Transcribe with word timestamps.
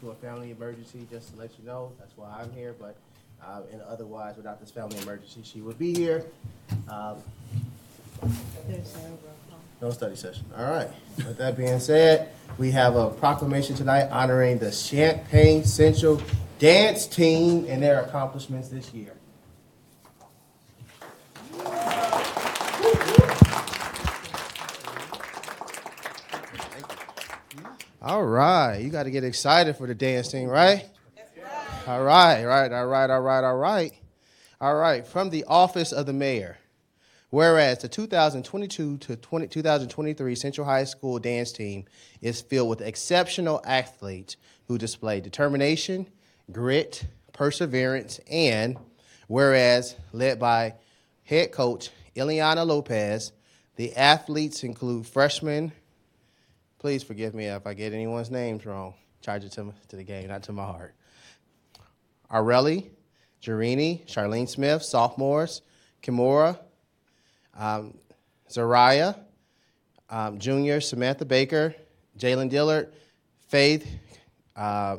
to 0.00 0.10
a 0.10 0.14
family 0.14 0.50
emergency, 0.50 1.06
just 1.10 1.32
to 1.32 1.38
let 1.38 1.50
you 1.58 1.66
know. 1.66 1.92
That's 1.98 2.16
why 2.16 2.28
I'm 2.40 2.52
here, 2.52 2.74
but, 2.78 2.96
uh, 3.44 3.62
and 3.72 3.80
otherwise, 3.82 4.36
without 4.36 4.60
this 4.60 4.70
family 4.70 4.98
emergency, 4.98 5.40
she 5.44 5.60
would 5.60 5.78
be 5.78 5.94
here. 5.94 6.24
Um, 6.88 7.16
No 9.80 9.90
study 9.90 10.16
session. 10.16 10.44
All 10.56 10.68
right. 10.70 10.88
With 11.18 11.38
that 11.38 11.56
being 11.56 11.78
said, 11.78 12.30
we 12.58 12.72
have 12.72 12.96
a 12.96 13.10
proclamation 13.10 13.76
tonight 13.76 14.08
honoring 14.10 14.58
the 14.58 14.72
Champaign 14.72 15.64
Central 15.64 16.20
Dance 16.58 17.06
Team 17.06 17.64
and 17.68 17.80
their 17.80 18.00
accomplishments 18.02 18.68
this 18.68 18.92
year. 18.92 19.12
All 28.08 28.24
right, 28.24 28.78
you 28.78 28.88
got 28.88 29.02
to 29.02 29.10
get 29.10 29.22
excited 29.22 29.76
for 29.76 29.86
the 29.86 29.94
dance 29.94 30.32
team, 30.32 30.48
right? 30.48 30.82
All 31.86 32.02
right, 32.02 32.42
right, 32.42 32.72
all 32.72 32.86
right, 32.86 33.10
all 33.10 33.20
right, 33.20 33.44
all 33.44 33.56
right. 33.56 33.92
All 34.62 34.76
right, 34.76 35.06
from 35.06 35.28
the 35.28 35.44
office 35.44 35.92
of 35.92 36.06
the 36.06 36.14
mayor. 36.14 36.56
Whereas 37.28 37.80
the 37.80 37.88
2022 37.88 38.96
to 38.96 39.16
20, 39.16 39.48
2023 39.48 40.34
Central 40.36 40.66
High 40.66 40.84
School 40.84 41.18
dance 41.18 41.52
team 41.52 41.84
is 42.22 42.40
filled 42.40 42.70
with 42.70 42.80
exceptional 42.80 43.60
athletes 43.66 44.38
who 44.68 44.78
display 44.78 45.20
determination, 45.20 46.06
grit, 46.50 47.04
perseverance, 47.34 48.20
and 48.30 48.78
whereas 49.26 49.96
led 50.14 50.40
by 50.40 50.76
head 51.24 51.52
coach 51.52 51.90
Ileana 52.16 52.66
Lopez, 52.66 53.32
the 53.76 53.94
athletes 53.94 54.64
include 54.64 55.06
freshmen. 55.06 55.72
Please 56.78 57.02
forgive 57.02 57.34
me 57.34 57.46
if 57.46 57.66
I 57.66 57.74
get 57.74 57.92
anyone's 57.92 58.30
names 58.30 58.64
wrong. 58.64 58.94
Charge 59.20 59.44
it 59.44 59.52
to, 59.52 59.72
to 59.88 59.96
the 59.96 60.04
game, 60.04 60.28
not 60.28 60.44
to 60.44 60.52
my 60.52 60.64
heart. 60.64 60.94
Areli, 62.30 62.90
Jerini, 63.42 64.06
Charlene 64.06 64.48
Smith, 64.48 64.82
sophomores, 64.82 65.62
Kimura, 66.02 66.58
um, 67.56 67.94
Zariah, 68.48 69.18
um, 70.08 70.38
junior 70.38 70.80
Samantha 70.80 71.24
Baker, 71.24 71.74
Jalen 72.16 72.50
Dillard, 72.50 72.92
Faith, 73.48 73.90
uh, 74.56 74.98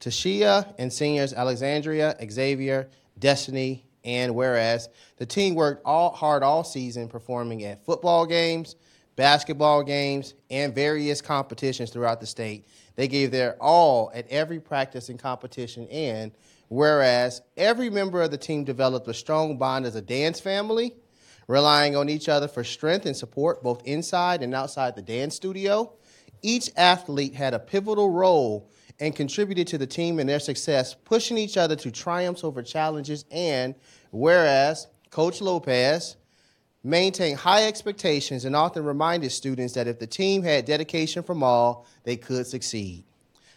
Tashia, 0.00 0.74
and 0.78 0.92
seniors 0.92 1.32
Alexandria, 1.32 2.16
Xavier, 2.30 2.90
Destiny, 3.18 3.86
and 4.04 4.34
whereas 4.34 4.88
the 5.16 5.26
team 5.26 5.54
worked 5.54 5.82
all 5.86 6.10
hard 6.10 6.42
all 6.42 6.64
season 6.64 7.08
performing 7.08 7.64
at 7.64 7.84
football 7.86 8.26
games, 8.26 8.76
basketball 9.16 9.82
games, 9.82 10.34
and 10.50 10.74
various 10.74 11.20
competitions 11.20 11.90
throughout 11.90 12.20
the 12.20 12.26
state. 12.26 12.66
They 12.96 13.08
gave 13.08 13.30
their 13.30 13.56
all 13.60 14.10
at 14.14 14.28
every 14.28 14.60
practice 14.60 15.08
and 15.08 15.18
competition, 15.18 15.86
and 15.88 16.32
whereas 16.68 17.42
every 17.56 17.90
member 17.90 18.22
of 18.22 18.30
the 18.30 18.38
team 18.38 18.64
developed 18.64 19.08
a 19.08 19.14
strong 19.14 19.56
bond 19.56 19.86
as 19.86 19.94
a 19.94 20.02
dance 20.02 20.40
family, 20.40 20.94
relying 21.46 21.94
on 21.96 22.08
each 22.08 22.28
other 22.28 22.48
for 22.48 22.64
strength 22.64 23.06
and 23.06 23.16
support 23.16 23.62
both 23.62 23.82
inside 23.84 24.42
and 24.42 24.54
outside 24.54 24.96
the 24.96 25.02
dance 25.02 25.34
studio. 25.34 25.92
Each 26.42 26.70
athlete 26.76 27.34
had 27.34 27.54
a 27.54 27.58
pivotal 27.58 28.10
role 28.10 28.70
and 29.00 29.14
contributed 29.14 29.66
to 29.68 29.78
the 29.78 29.86
team 29.86 30.18
and 30.18 30.28
their 30.28 30.38
success, 30.38 30.94
pushing 30.94 31.36
each 31.36 31.56
other 31.56 31.76
to 31.76 31.90
triumphs 31.90 32.44
over 32.44 32.62
challenges. 32.62 33.24
And 33.30 33.74
whereas 34.10 34.86
Coach 35.10 35.40
Lopez 35.40 36.16
maintained 36.84 37.38
high 37.38 37.66
expectations 37.66 38.44
and 38.44 38.54
often 38.54 38.84
reminded 38.84 39.32
students 39.32 39.72
that 39.72 39.88
if 39.88 39.98
the 39.98 40.06
team 40.06 40.42
had 40.42 40.66
dedication 40.66 41.22
from 41.22 41.42
all, 41.42 41.86
they 42.04 42.16
could 42.16 42.46
succeed. 42.46 43.02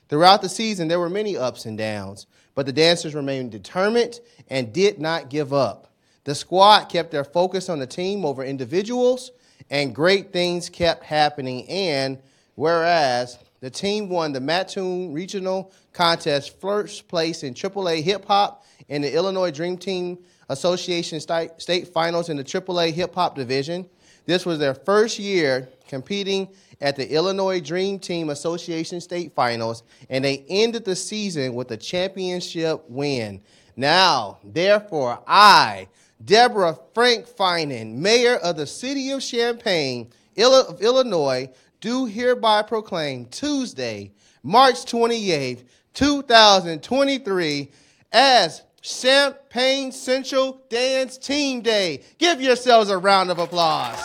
Throughout 0.07 0.41
the 0.41 0.49
season, 0.49 0.87
there 0.87 0.99
were 0.99 1.09
many 1.09 1.35
ups 1.35 1.65
and 1.65 1.77
downs, 1.77 2.25
but 2.55 2.65
the 2.65 2.71
dancers 2.71 3.13
remained 3.13 3.51
determined 3.51 4.21
and 4.49 4.71
did 4.71 4.99
not 4.99 5.29
give 5.29 5.53
up. 5.53 5.91
The 6.23 6.33
squad 6.33 6.85
kept 6.85 7.11
their 7.11 7.25
focus 7.25 7.69
on 7.69 7.79
the 7.79 7.87
team 7.87 8.23
over 8.25 8.43
individuals, 8.43 9.31
and 9.69 9.93
great 9.93 10.31
things 10.31 10.69
kept 10.69 11.03
happening. 11.03 11.67
And 11.67 12.19
whereas 12.55 13.37
the 13.59 13.69
team 13.69 14.07
won 14.07 14.31
the 14.31 14.39
Mattoon 14.39 15.11
Regional 15.11 15.71
Contest 15.91 16.59
first 16.61 17.07
place 17.07 17.43
in 17.43 17.53
AAA 17.53 18.03
Hip 18.03 18.25
Hop 18.25 18.65
and 18.87 19.03
the 19.03 19.13
Illinois 19.13 19.51
Drill 19.51 19.77
Team 19.77 20.17
Association 20.49 21.19
State 21.19 21.87
Finals 21.89 22.29
in 22.29 22.37
the 22.37 22.43
AAA 22.43 22.93
Hip 22.93 23.13
Hop 23.15 23.35
Division. 23.35 23.87
This 24.25 24.45
was 24.45 24.59
their 24.59 24.73
first 24.73 25.19
year 25.19 25.69
competing 25.87 26.49
at 26.81 26.95
the 26.95 27.11
Illinois 27.11 27.59
Drill 27.59 27.97
Team 27.99 28.29
Association 28.29 29.01
State 29.01 29.33
Finals, 29.33 29.83
and 30.09 30.23
they 30.23 30.45
ended 30.49 30.85
the 30.85 30.95
season 30.95 31.53
with 31.53 31.71
a 31.71 31.77
championship 31.77 32.83
win. 32.87 33.41
Now, 33.75 34.39
therefore, 34.43 35.21
I, 35.27 35.87
Deborah 36.23 36.77
Frank 36.93 37.27
Feinen, 37.27 37.95
Mayor 37.95 38.35
of 38.35 38.57
the 38.57 38.67
City 38.67 39.11
of 39.11 39.21
Champaign, 39.21 40.09
of 40.37 40.81
Illinois, 40.81 41.49
do 41.79 42.05
hereby 42.05 42.61
proclaim 42.63 43.25
Tuesday, 43.25 44.11
March 44.43 44.85
28th, 44.85 45.63
2023, 45.93 47.71
as 48.11 48.63
Champaign 48.87 49.91
Central 49.91 50.61
Dance 50.69 51.17
Team 51.17 51.59
Day. 51.59 52.03
Give 52.17 52.39
yourselves 52.39 52.89
a 52.89 52.97
round 52.97 53.29
of 53.29 53.37
applause. 53.37 53.99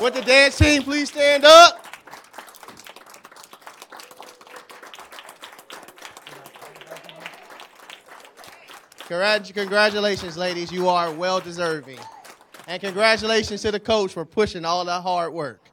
Would 0.00 0.14
the 0.14 0.22
dance 0.22 0.56
team 0.56 0.84
please 0.84 1.08
stand 1.08 1.44
up? 1.44 1.84
Congratulations, 9.08 10.36
ladies. 10.36 10.70
You 10.70 10.88
are 10.88 11.12
well 11.12 11.40
deserving. 11.40 11.98
And 12.68 12.80
congratulations 12.80 13.62
to 13.62 13.72
the 13.72 13.80
coach 13.80 14.12
for 14.12 14.24
pushing 14.24 14.64
all 14.64 14.84
that 14.84 15.02
hard 15.02 15.32
work. 15.32 15.67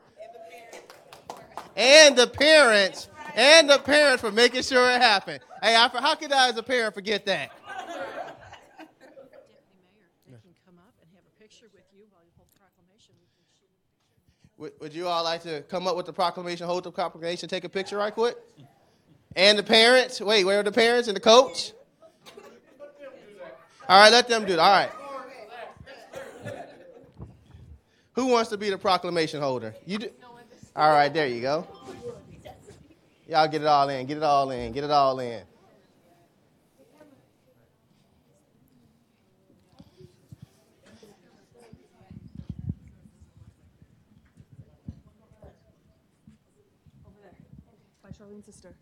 And 1.75 2.15
the 2.15 2.27
parents, 2.27 3.09
and 3.35 3.69
the 3.69 3.77
parents 3.77 4.21
for 4.21 4.31
making 4.31 4.61
sure 4.61 4.89
it 4.89 5.01
happened. 5.01 5.41
Hey, 5.61 5.75
I, 5.75 5.87
how 5.87 6.15
could 6.15 6.31
I, 6.31 6.49
as 6.49 6.57
a 6.57 6.63
parent, 6.63 6.93
forget 6.95 7.25
that? 7.25 7.51
Would, 14.57 14.71
would 14.79 14.93
you 14.93 15.07
all 15.07 15.23
like 15.23 15.43
to 15.43 15.61
come 15.63 15.85
up 15.85 15.97
with 15.97 16.05
the 16.05 16.13
proclamation, 16.13 16.65
hold 16.65 16.85
the 16.85 16.91
proclamation, 16.91 17.49
take 17.49 17.65
a 17.65 17.69
picture 17.69 17.97
right 17.97 18.13
quick? 18.13 18.37
And 19.35 19.59
the 19.59 19.63
parents? 19.63 20.21
Wait, 20.21 20.45
where 20.45 20.61
are 20.61 20.63
the 20.63 20.71
parents 20.71 21.09
and 21.09 21.15
the 21.15 21.21
coach? 21.21 21.73
All 23.87 24.01
right, 24.01 24.11
let 24.11 24.29
them 24.29 24.45
do 24.45 24.53
it. 24.53 24.59
All 24.59 24.71
right. 24.71 24.91
Who 28.13 28.27
wants 28.27 28.49
to 28.51 28.57
be 28.57 28.69
the 28.69 28.77
proclamation 28.77 29.41
holder? 29.41 29.75
You 29.85 29.97
do. 29.97 30.09
All 30.77 30.91
right, 30.91 31.13
there 31.13 31.25
you 31.25 31.39
go. 31.39 31.65
Y'all 33.29 33.47
get 33.47 33.61
it 33.61 33.67
all 33.67 33.87
in. 33.87 34.05
Get 34.05 34.17
it 34.17 34.23
all 34.23 34.51
in. 34.51 34.73
Get 34.73 34.83
it 34.83 34.91
all 34.91 35.17
in. 35.19 35.41
By 48.03 48.09
Charlene's 48.09 48.45
sister. 48.45 48.75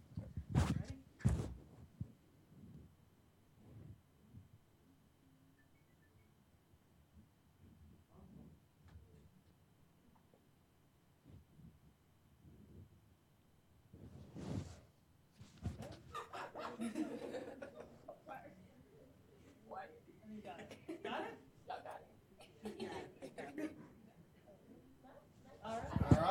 All 25.65 25.79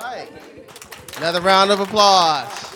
right. 0.00 0.28
Another 1.22 1.40
round 1.40 1.70
of 1.70 1.78
applause. 1.78 2.74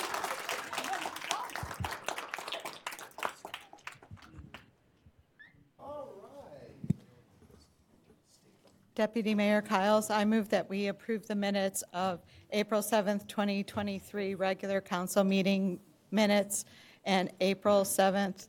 Deputy 8.94 9.34
Mayor 9.34 9.60
Kyles, 9.60 10.10
I 10.10 10.25
move 10.25 10.48
that 10.50 10.70
we 10.70 10.87
approve 10.87 11.26
the 11.26 11.34
minutes 11.34 11.82
of 11.93 12.20
April 12.52 12.82
7th, 12.82 13.26
2023 13.26 14.37
regular 14.37 14.81
council 14.81 15.25
meeting 15.25 15.81
minutes 16.12 16.64
and 17.04 17.32
April 17.40 17.82
7th 17.82 18.46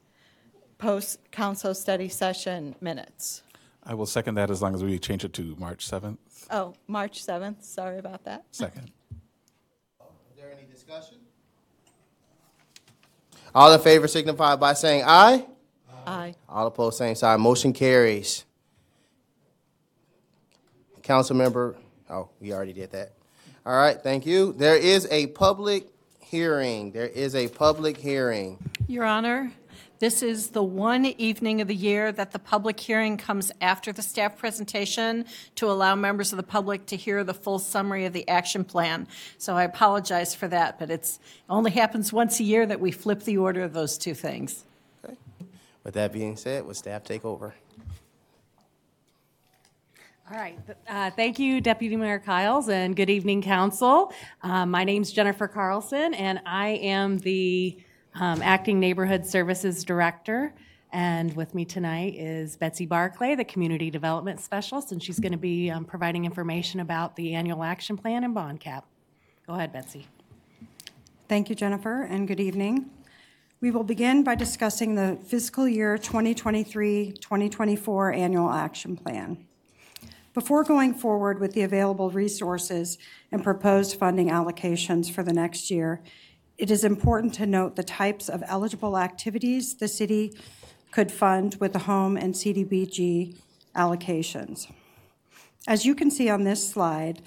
post-council 0.77 1.73
study 1.73 2.07
session 2.07 2.75
minutes. 2.81 3.41
I 3.83 3.95
will 3.95 4.05
second 4.05 4.35
that 4.35 4.51
as 4.51 4.61
long 4.61 4.75
as 4.75 4.83
we 4.83 4.99
change 4.99 5.25
it 5.25 5.33
to 5.33 5.55
March 5.57 5.89
7th. 5.89 6.19
Oh, 6.51 6.75
March 6.85 7.25
7th, 7.25 7.63
sorry 7.63 7.97
about 7.97 8.25
that. 8.25 8.45
Second. 8.51 8.91
There 10.47 10.57
any 10.57 10.67
discussion? 10.71 11.17
All 13.53 13.73
in 13.73 13.79
favor 13.81 14.07
signify 14.07 14.55
by 14.55 14.73
saying 14.73 15.03
aye. 15.05 15.45
Aye. 16.05 16.35
All 16.47 16.67
opposed, 16.67 16.97
same 16.97 17.15
side. 17.15 17.37
Motion 17.41 17.73
carries. 17.73 18.45
Councilmember, 21.01 21.75
oh, 22.09 22.29
we 22.39 22.53
already 22.53 22.71
did 22.71 22.91
that. 22.91 23.11
All 23.65 23.75
right, 23.75 24.01
thank 24.01 24.25
you. 24.25 24.53
There 24.53 24.77
is 24.77 25.05
a 25.11 25.27
public 25.27 25.87
hearing. 26.21 26.91
There 26.91 27.07
is 27.07 27.35
a 27.35 27.49
public 27.49 27.97
hearing. 27.97 28.57
Your 28.87 29.03
Honor, 29.03 29.51
this 29.99 30.21
is 30.21 30.49
the 30.49 30.63
one 30.63 31.05
evening 31.05 31.61
of 31.61 31.67
the 31.67 31.75
year 31.75 32.11
that 32.11 32.31
the 32.31 32.39
public 32.39 32.79
hearing 32.79 33.17
comes 33.17 33.51
after 33.61 33.91
the 33.91 34.01
staff 34.01 34.37
presentation 34.37 35.25
to 35.55 35.69
allow 35.69 35.95
members 35.95 36.31
of 36.31 36.37
the 36.37 36.43
public 36.43 36.85
to 36.87 36.95
hear 36.95 37.23
the 37.23 37.33
full 37.33 37.59
summary 37.59 38.05
of 38.05 38.13
the 38.13 38.27
action 38.29 38.63
plan. 38.63 39.07
So 39.37 39.55
I 39.55 39.63
apologize 39.63 40.35
for 40.35 40.47
that, 40.49 40.77
but 40.79 40.91
it's, 40.91 41.19
only 41.49 41.71
happens 41.71 42.13
once 42.13 42.39
a 42.39 42.43
year 42.43 42.65
that 42.65 42.79
we 42.79 42.91
flip 42.91 43.23
the 43.23 43.37
order 43.37 43.63
of 43.63 43.73
those 43.73 43.97
two 43.97 44.13
things. 44.13 44.65
With 45.83 45.93
that 45.93 46.11
being 46.11 46.35
said, 46.35 46.65
would 46.65 46.75
staff 46.75 47.03
take 47.03 47.23
over? 47.23 47.55
All 50.29 50.37
right. 50.37 50.59
Uh, 50.89 51.09
Thank 51.11 51.39
you, 51.39 51.61
Deputy 51.61 51.95
Mayor 51.95 52.19
Kyles, 52.19 52.67
and 52.67 52.93
good 52.93 53.09
evening, 53.09 53.41
council. 53.41 54.11
Uh, 54.43 54.65
My 54.65 54.83
name's 54.83 55.13
Jennifer 55.13 55.47
Carlson, 55.47 56.13
and 56.13 56.41
I 56.45 56.67
am 56.67 57.19
the 57.19 57.77
um, 58.19 58.41
Acting 58.41 58.79
Neighborhood 58.79 59.25
Services 59.25 59.83
Director. 59.83 60.53
And 60.91 61.35
with 61.35 61.53
me 61.53 61.65
tonight 61.65 62.15
is 62.15 62.55
Betsy 62.55 62.85
Barclay, 62.85 63.35
the 63.35 63.43
Community 63.43 63.91
Development 63.91 64.39
Specialist, 64.39 64.93
and 64.93 65.03
she's 65.03 65.19
going 65.19 65.33
to 65.33 65.37
be 65.37 65.69
um, 65.69 65.85
providing 65.85 66.25
information 66.25 66.79
about 66.79 67.15
the 67.15 67.35
annual 67.35 67.63
action 67.63 67.95
plan 67.97 68.23
and 68.23 68.33
bond 68.33 68.59
cap. 68.59 68.87
Go 69.45 69.53
ahead, 69.53 69.71
Betsy. 69.73 70.07
Thank 71.27 71.49
you, 71.49 71.55
Jennifer, 71.55 72.01
and 72.03 72.25
good 72.27 72.39
evening. 72.39 72.89
We 73.59 73.71
will 73.71 73.83
begin 73.83 74.23
by 74.23 74.35
discussing 74.35 74.93
the 74.95 75.17
fiscal 75.25 75.67
year 75.67 75.97
2023-2024 75.97 78.15
annual 78.15 78.51
action 78.51 78.95
plan. 78.95 79.45
Before 80.33 80.63
going 80.63 80.93
forward 80.93 81.39
with 81.39 81.53
the 81.53 81.63
available 81.63 82.11
resources 82.11 82.99
and 83.31 83.43
proposed 83.43 83.97
funding 83.97 84.29
allocations 84.29 85.11
for 85.11 85.23
the 85.23 85.33
next 85.33 85.71
year, 85.71 86.03
it 86.57 86.71
is 86.71 86.83
important 86.83 87.33
to 87.35 87.45
note 87.45 87.75
the 87.75 87.83
types 87.83 88.29
of 88.29 88.43
eligible 88.47 88.97
activities 88.97 89.75
the 89.75 89.87
city 89.87 90.33
could 90.91 91.11
fund 91.11 91.55
with 91.59 91.73
the 91.73 91.79
home 91.79 92.17
and 92.17 92.33
CDBG 92.33 93.35
allocations. 93.75 94.71
As 95.67 95.85
you 95.85 95.93
can 95.93 96.09
see 96.09 96.29
on 96.29 96.43
this 96.43 96.67
slide, 96.67 97.21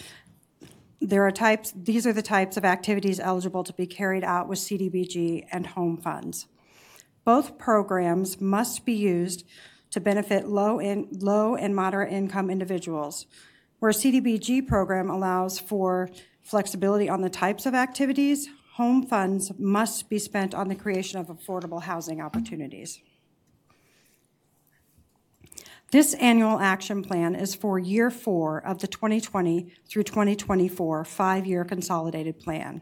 there 1.00 1.22
are 1.26 1.30
types, 1.30 1.72
these 1.76 2.06
are 2.06 2.12
the 2.12 2.22
types 2.22 2.56
of 2.56 2.64
activities 2.64 3.20
eligible 3.20 3.62
to 3.64 3.72
be 3.72 3.86
carried 3.86 4.24
out 4.24 4.48
with 4.48 4.58
CDBG 4.58 5.46
and 5.52 5.66
home 5.68 5.96
funds. 5.96 6.46
Both 7.24 7.58
programs 7.58 8.40
must 8.40 8.84
be 8.84 8.94
used 8.94 9.46
to 9.90 10.00
benefit 10.00 10.48
low 10.48 10.78
in, 10.78 11.08
low 11.12 11.54
and 11.54 11.74
moderate 11.74 12.12
income 12.12 12.50
individuals. 12.50 13.26
Where 13.78 13.92
CDBG 13.92 14.66
program 14.66 15.08
allows 15.08 15.58
for 15.58 16.10
flexibility 16.42 17.08
on 17.08 17.22
the 17.22 17.30
types 17.30 17.66
of 17.66 17.74
activities, 17.74 18.48
home 18.80 19.06
funds 19.06 19.52
must 19.58 20.08
be 20.08 20.18
spent 20.18 20.54
on 20.54 20.68
the 20.68 20.74
creation 20.74 21.20
of 21.20 21.26
affordable 21.26 21.82
housing 21.82 22.18
opportunities. 22.18 23.02
This 25.90 26.14
annual 26.14 26.58
action 26.58 27.02
plan 27.02 27.34
is 27.34 27.54
for 27.54 27.78
year 27.78 28.10
four 28.10 28.58
of 28.66 28.78
the 28.78 28.86
2020 28.86 29.70
through 29.86 30.04
2024 30.04 31.04
five-year 31.04 31.62
consolidated 31.66 32.40
plan. 32.40 32.80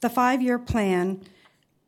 The 0.00 0.10
five-year 0.10 0.58
plan 0.58 1.22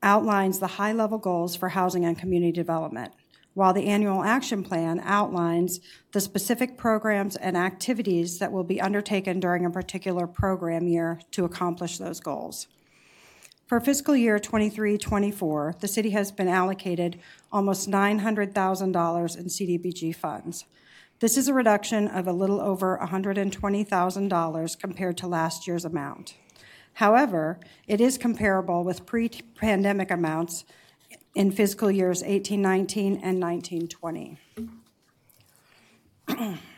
outlines 0.03 0.59
the 0.59 0.79
high-level 0.79 1.19
goals 1.19 1.55
for 1.57 1.69
housing 1.69 2.07
and 2.07 2.19
community 2.19 2.53
development, 2.53 3.13
while 3.53 3.75
the 3.75 3.89
annual 3.89 4.23
action 4.23 4.65
plan 4.65 4.99
outlines 5.05 5.81
the 6.13 6.23
specific 6.23 6.79
programs 6.79 7.37
and 7.37 7.55
activities 7.55 8.39
that 8.39 8.51
will 8.51 8.65
be 8.65 8.81
undertaken 8.81 9.41
during 9.41 9.67
a 9.67 9.71
particular 9.71 10.27
program 10.27 10.89
year 10.89 11.21
to 11.33 11.45
accomplish 11.45 11.99
those 11.99 12.19
goals. 12.19 12.69
For 13.67 13.81
fiscal 13.81 14.15
year 14.15 14.39
23-24, 14.39 15.81
the 15.81 15.89
city 15.89 16.11
has 16.11 16.31
been 16.31 16.47
allocated 16.47 17.19
almost 17.51 17.91
$900,000 17.91 19.37
in 19.37 19.45
CDBG 19.47 20.15
funds. 20.15 20.67
This 21.19 21.37
is 21.37 21.49
a 21.49 21.55
reduction 21.55 22.07
of 22.07 22.29
a 22.29 22.33
little 22.33 22.61
over 22.61 22.97
$120,000 23.03 24.79
compared 24.79 25.17
to 25.17 25.27
last 25.27 25.67
year's 25.67 25.85
amount. 25.85 26.37
However, 26.95 27.59
it 27.89 28.01
is 28.01 28.17
comparable 28.19 28.85
with 28.85 29.05
pre-pandemic 29.05 30.13
amounts 30.13 30.65
in 31.35 31.51
fiscal 31.51 31.91
years 31.91 32.23
18-19 32.23 33.19
and 33.21 33.43
19-20. 33.43 34.37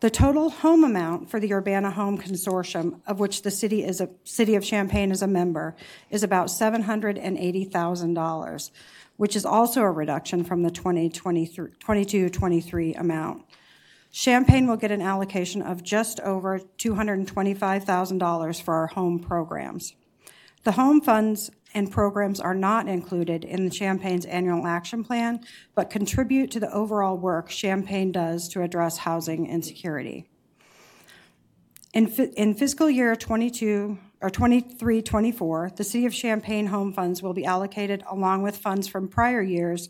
The 0.00 0.10
total 0.10 0.48
home 0.48 0.82
amount 0.82 1.30
for 1.30 1.38
the 1.38 1.52
Urbana 1.52 1.90
Home 1.90 2.16
Consortium, 2.16 3.02
of 3.06 3.20
which 3.20 3.42
the 3.42 3.50
city 3.50 3.84
is 3.84 4.00
a, 4.00 4.08
City 4.24 4.54
of 4.54 4.64
Champaign 4.64 5.12
is 5.12 5.20
a 5.20 5.26
member, 5.26 5.76
is 6.08 6.22
about 6.22 6.46
$780,000, 6.46 8.70
which 9.18 9.36
is 9.36 9.44
also 9.44 9.82
a 9.82 9.90
reduction 9.90 10.42
from 10.42 10.62
the 10.62 10.70
22-23 10.70 12.98
amount. 12.98 13.44
Champaign 14.10 14.66
will 14.66 14.78
get 14.78 14.90
an 14.90 15.02
allocation 15.02 15.60
of 15.60 15.82
just 15.82 16.18
over 16.20 16.60
$225,000 16.78 18.62
for 18.62 18.74
our 18.74 18.86
home 18.86 19.18
programs. 19.18 19.92
The 20.64 20.72
home 20.72 21.02
funds 21.02 21.50
and 21.74 21.90
programs 21.90 22.40
are 22.40 22.54
not 22.54 22.88
included 22.88 23.44
in 23.44 23.64
the 23.64 23.70
Champaign's 23.70 24.26
annual 24.26 24.66
action 24.66 25.04
plan, 25.04 25.40
but 25.74 25.90
contribute 25.90 26.50
to 26.50 26.60
the 26.60 26.72
overall 26.72 27.16
work 27.16 27.48
Champaign 27.48 28.12
does 28.12 28.48
to 28.48 28.62
address 28.62 28.98
housing 28.98 29.46
insecurity. 29.46 30.28
In, 31.92 32.06
fi- 32.06 32.32
in 32.36 32.54
fiscal 32.54 32.88
year 32.88 33.16
22 33.16 33.98
or 34.20 34.30
23 34.30 35.02
24, 35.02 35.72
the 35.76 35.84
City 35.84 36.06
of 36.06 36.12
Champaign 36.12 36.66
home 36.66 36.92
funds 36.92 37.22
will 37.22 37.34
be 37.34 37.44
allocated 37.44 38.02
along 38.08 38.42
with 38.42 38.56
funds 38.56 38.86
from 38.86 39.08
prior 39.08 39.42
years 39.42 39.88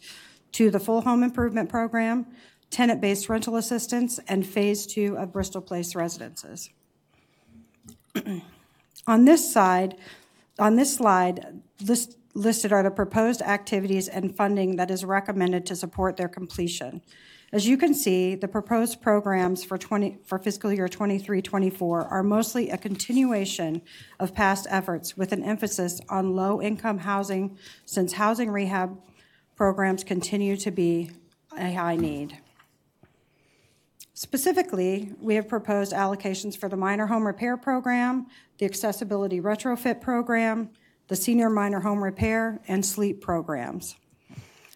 to 0.53 0.71
the 0.71 0.81
Full 0.81 1.03
Home 1.03 1.23
Improvement 1.23 1.69
Program, 1.69 2.27
tenant 2.71 3.01
based 3.01 3.29
rental 3.29 3.57
assistance, 3.57 4.19
and 4.29 4.47
Phase 4.47 4.87
Two 4.87 5.17
of 5.17 5.33
Bristol 5.33 5.61
Place 5.61 5.95
residences. 5.95 6.71
On 9.07 9.25
this 9.25 9.51
side, 9.53 9.97
on 10.61 10.77
this 10.77 10.95
slide, 10.95 11.63
list, 11.85 12.19
listed 12.35 12.73
are 12.73 12.83
the 12.83 12.91
proposed 12.91 13.43
activities 13.43 14.09
and 14.09 14.37
funding 14.37 14.77
that 14.77 14.91
is 14.91 15.05
recommended 15.05 15.67
to 15.67 15.75
support 15.75 16.17
their 16.17 16.29
completion. 16.29 17.03
As 17.53 17.67
you 17.67 17.77
can 17.77 17.95
see, 17.95 18.37
the 18.37 18.47
proposed 18.47 19.03
programs 19.03 19.65
for 19.65 19.77
20, 19.77 20.19
for 20.25 20.39
fiscal 20.39 20.73
year 20.73 20.87
23-24 20.87 22.11
are 22.11 22.23
mostly 22.23 22.71
a 22.71 22.79
continuation 22.79 23.83
of 24.21 24.35
past 24.35 24.69
efforts 24.71 25.17
with 25.17 25.33
an 25.33 25.43
emphasis 25.43 26.01
on 26.09 26.37
low-income 26.37 26.99
housing 26.99 27.59
since 27.87 28.13
housing 28.13 28.51
rehab 28.51 28.97
programs 29.57 30.05
continue 30.05 30.57
to 30.59 30.71
be 30.71 31.11
a 31.59 31.73
high 31.73 31.97
need. 31.97 32.39
Specifically, 34.21 35.15
we 35.19 35.35
have 35.37 35.49
proposed 35.49 35.95
allocations 35.95 36.55
for 36.55 36.69
the 36.69 36.77
minor 36.77 37.07
home 37.07 37.27
repair 37.27 37.57
program, 37.57 38.27
the 38.59 38.67
accessibility 38.67 39.41
retrofit 39.41 40.03
program, 40.03 40.69
the 41.09 41.17
senior 41.17 41.49
minor 41.49 41.81
home 41.81 42.05
repair, 42.05 42.61
and 42.69 42.85
sleep 42.85 43.23
programs. 43.23 43.97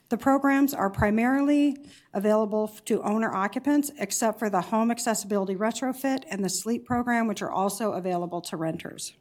The 0.08 0.16
programs 0.16 0.72
are 0.72 0.88
primarily 0.88 1.76
available 2.14 2.68
to 2.86 3.02
owner 3.02 3.34
occupants, 3.34 3.90
except 3.98 4.38
for 4.38 4.48
the 4.48 4.62
home 4.62 4.90
accessibility 4.90 5.56
retrofit 5.56 6.22
and 6.30 6.42
the 6.42 6.48
sleep 6.48 6.86
program, 6.86 7.26
which 7.26 7.42
are 7.42 7.50
also 7.50 7.92
available 7.92 8.40
to 8.40 8.56
renters. 8.56 9.12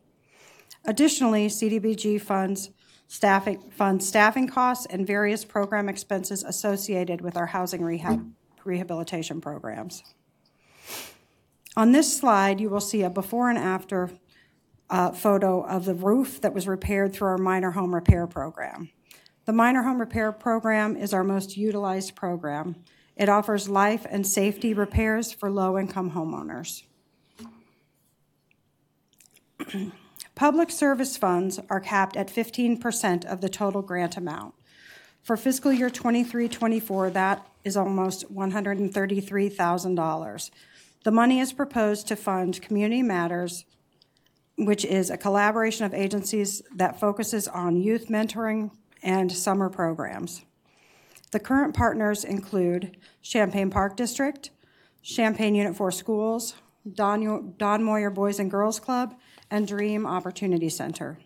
Additionally, 0.85 1.47
CDBG 1.47 2.21
funds 2.21 2.69
staffing, 3.09 3.61
funds 3.71 4.07
staffing 4.07 4.47
costs 4.47 4.85
and 4.85 5.05
various 5.05 5.43
program 5.43 5.89
expenses 5.89 6.43
associated 6.43 7.19
with 7.19 7.35
our 7.35 7.47
housing 7.47 7.81
rehab, 7.81 8.25
rehabilitation 8.65 9.41
programs. 9.41 10.03
On 11.75 11.91
this 11.91 12.15
slide, 12.17 12.59
you 12.61 12.69
will 12.69 12.79
see 12.79 13.01
a 13.01 13.09
before 13.09 13.49
and 13.49 13.57
after 13.57 14.11
uh, 14.89 15.11
photo 15.11 15.65
of 15.65 15.85
the 15.85 15.95
roof 15.95 16.39
that 16.41 16.53
was 16.53 16.67
repaired 16.67 17.13
through 17.13 17.29
our 17.29 17.37
minor 17.37 17.71
home 17.71 17.95
repair 17.95 18.27
program. 18.27 18.89
The 19.45 19.53
minor 19.53 19.81
home 19.83 19.99
repair 19.99 20.31
program 20.31 20.95
is 20.95 21.13
our 21.13 21.23
most 21.23 21.57
utilized 21.57 22.15
program. 22.15 22.75
It 23.15 23.29
offers 23.29 23.67
life 23.67 24.05
and 24.09 24.25
safety 24.25 24.73
repairs 24.73 25.31
for 25.31 25.49
low 25.49 25.77
income 25.77 26.11
homeowners. 26.11 26.83
Public 30.35 30.71
service 30.71 31.17
funds 31.17 31.59
are 31.69 31.79
capped 31.79 32.15
at 32.15 32.27
15% 32.27 33.25
of 33.25 33.41
the 33.41 33.49
total 33.49 33.81
grant 33.81 34.17
amount. 34.17 34.55
For 35.21 35.37
fiscal 35.37 35.71
year 35.71 35.89
23-24, 35.89 37.13
that 37.13 37.47
is 37.63 37.77
almost 37.77 38.33
$133,000. 38.33 40.51
The 41.03 41.11
money 41.11 41.39
is 41.39 41.53
proposed 41.53 42.07
to 42.07 42.15
fund 42.15 42.61
Community 42.61 43.01
Matters, 43.01 43.65
which 44.57 44.85
is 44.85 45.09
a 45.09 45.17
collaboration 45.17 45.85
of 45.85 45.93
agencies 45.93 46.61
that 46.75 46.99
focuses 46.99 47.47
on 47.47 47.77
youth 47.77 48.07
mentoring 48.07 48.71
and 49.01 49.31
summer 49.31 49.69
programs. 49.69 50.43
The 51.31 51.39
current 51.39 51.75
partners 51.75 52.23
include 52.23 52.97
Champaign 53.21 53.69
Park 53.69 53.97
District, 53.97 54.51
Champaign 55.01 55.55
Unit 55.55 55.75
4 55.75 55.91
Schools, 55.91 56.55
Don 56.93 57.53
Don 57.57 57.83
Moyer 57.83 58.09
Boys 58.09 58.39
and 58.39 58.51
Girls 58.51 58.79
Club, 58.79 59.15
and 59.49 59.67
Dream 59.67 60.05
Opportunity 60.05 60.69
Center. 60.69 61.17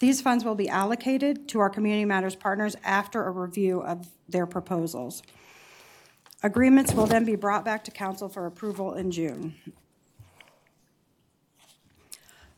These 0.00 0.20
funds 0.20 0.44
will 0.44 0.54
be 0.54 0.68
allocated 0.68 1.48
to 1.48 1.60
our 1.60 1.70
Community 1.70 2.04
Matters 2.04 2.34
partners 2.34 2.76
after 2.82 3.24
a 3.24 3.30
review 3.30 3.82
of 3.82 4.08
their 4.28 4.46
proposals. 4.46 5.22
Agreements 6.42 6.94
will 6.94 7.06
then 7.06 7.24
be 7.24 7.36
brought 7.36 7.64
back 7.64 7.84
to 7.84 7.90
council 7.90 8.28
for 8.28 8.46
approval 8.46 8.94
in 8.94 9.10
June. 9.10 9.54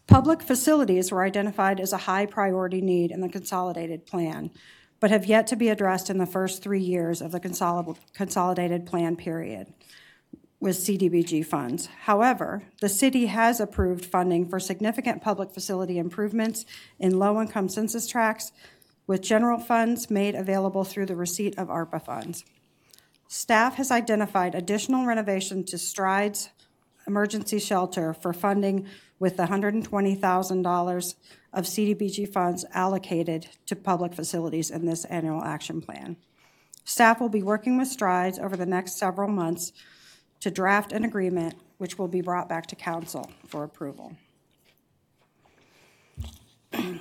Public 0.06 0.42
facilities 0.42 1.10
were 1.10 1.24
identified 1.24 1.80
as 1.80 1.92
a 1.92 1.98
high 1.98 2.26
priority 2.26 2.80
need 2.80 3.10
in 3.10 3.20
the 3.22 3.28
consolidated 3.28 4.06
plan, 4.06 4.50
but 5.00 5.10
have 5.10 5.26
yet 5.26 5.46
to 5.48 5.56
be 5.56 5.68
addressed 5.68 6.10
in 6.10 6.18
the 6.18 6.26
first 6.26 6.62
three 6.62 6.80
years 6.80 7.20
of 7.20 7.32
the 7.32 7.40
consoli- 7.40 7.96
consolidated 8.12 8.86
plan 8.86 9.16
period 9.16 9.72
with 10.60 10.76
CDBG 10.76 11.44
funds. 11.44 11.88
However, 12.02 12.62
the 12.80 12.88
city 12.88 13.26
has 13.26 13.58
approved 13.58 14.04
funding 14.04 14.48
for 14.48 14.60
significant 14.60 15.20
public 15.20 15.50
facility 15.50 15.98
improvements 15.98 16.64
in 17.00 17.18
low-income 17.18 17.68
census 17.68 18.06
tracts 18.06 18.52
with 19.08 19.22
general 19.22 19.58
funds 19.58 20.08
made 20.08 20.36
available 20.36 20.84
through 20.84 21.06
the 21.06 21.16
receipt 21.16 21.58
of 21.58 21.66
ARPA 21.66 22.04
funds. 22.04 22.44
Staff 23.32 23.76
has 23.76 23.90
identified 23.90 24.54
additional 24.54 25.06
renovation 25.06 25.64
to 25.64 25.78
Strides 25.78 26.50
Emergency 27.06 27.58
Shelter 27.58 28.12
for 28.12 28.34
funding 28.34 28.86
with 29.18 29.38
the 29.38 29.44
$120,000 29.44 31.14
of 31.54 31.64
CDBG 31.64 32.30
funds 32.30 32.66
allocated 32.74 33.48
to 33.64 33.74
public 33.74 34.12
facilities 34.12 34.70
in 34.70 34.84
this 34.84 35.06
annual 35.06 35.42
action 35.42 35.80
plan. 35.80 36.18
Staff 36.84 37.22
will 37.22 37.30
be 37.30 37.42
working 37.42 37.78
with 37.78 37.88
Strides 37.88 38.38
over 38.38 38.54
the 38.54 38.66
next 38.66 38.98
several 38.98 39.30
months 39.30 39.72
to 40.40 40.50
draft 40.50 40.92
an 40.92 41.02
agreement 41.02 41.54
which 41.78 41.98
will 41.98 42.08
be 42.08 42.20
brought 42.20 42.50
back 42.50 42.66
to 42.66 42.76
council 42.76 43.32
for 43.46 43.64
approval. 43.64 44.14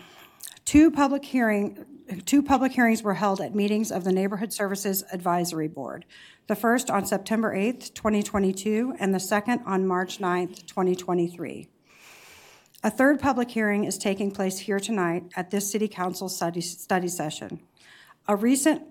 Two 0.63 0.91
public 0.91 1.25
hearing, 1.25 1.85
two 2.25 2.43
public 2.43 2.71
hearings 2.71 3.03
were 3.03 3.13
held 3.13 3.41
at 3.41 3.55
meetings 3.55 3.91
of 3.91 4.03
the 4.03 4.11
Neighborhood 4.11 4.53
Services 4.53 5.03
Advisory 5.11 5.67
Board. 5.67 6.05
The 6.47 6.55
first 6.55 6.89
on 6.89 7.05
September 7.05 7.55
8th, 7.55 7.93
2022, 7.93 8.95
and 8.99 9.13
the 9.13 9.19
second 9.19 9.61
on 9.65 9.87
March 9.87 10.19
9th, 10.19 10.65
2023. 10.65 11.67
A 12.83 12.89
third 12.89 13.19
public 13.19 13.51
hearing 13.51 13.83
is 13.83 13.97
taking 13.97 14.31
place 14.31 14.59
here 14.59 14.79
tonight 14.79 15.25
at 15.35 15.51
this 15.51 15.71
City 15.71 15.87
Council 15.87 16.27
study, 16.27 16.61
study 16.61 17.07
session. 17.07 17.61
A 18.27 18.35
recent 18.35 18.83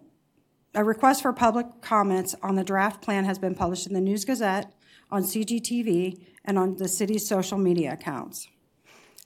a 0.75 0.85
request 0.85 1.23
for 1.23 1.33
public 1.33 1.67
comments 1.81 2.37
on 2.43 2.55
the 2.55 2.63
draft 2.63 3.03
plan 3.03 3.25
has 3.25 3.41
been 3.41 3.57
published 3.57 3.89
in 3.89 3.95
the 3.95 4.01
News 4.01 4.25
Gazette, 4.25 4.73
on 5.11 5.25
CGTV, 5.25 6.25
and 6.45 6.57
on 6.57 6.77
the 6.77 6.87
city's 6.87 7.27
social 7.27 7.59
media 7.59 7.93
accounts. 7.93 8.47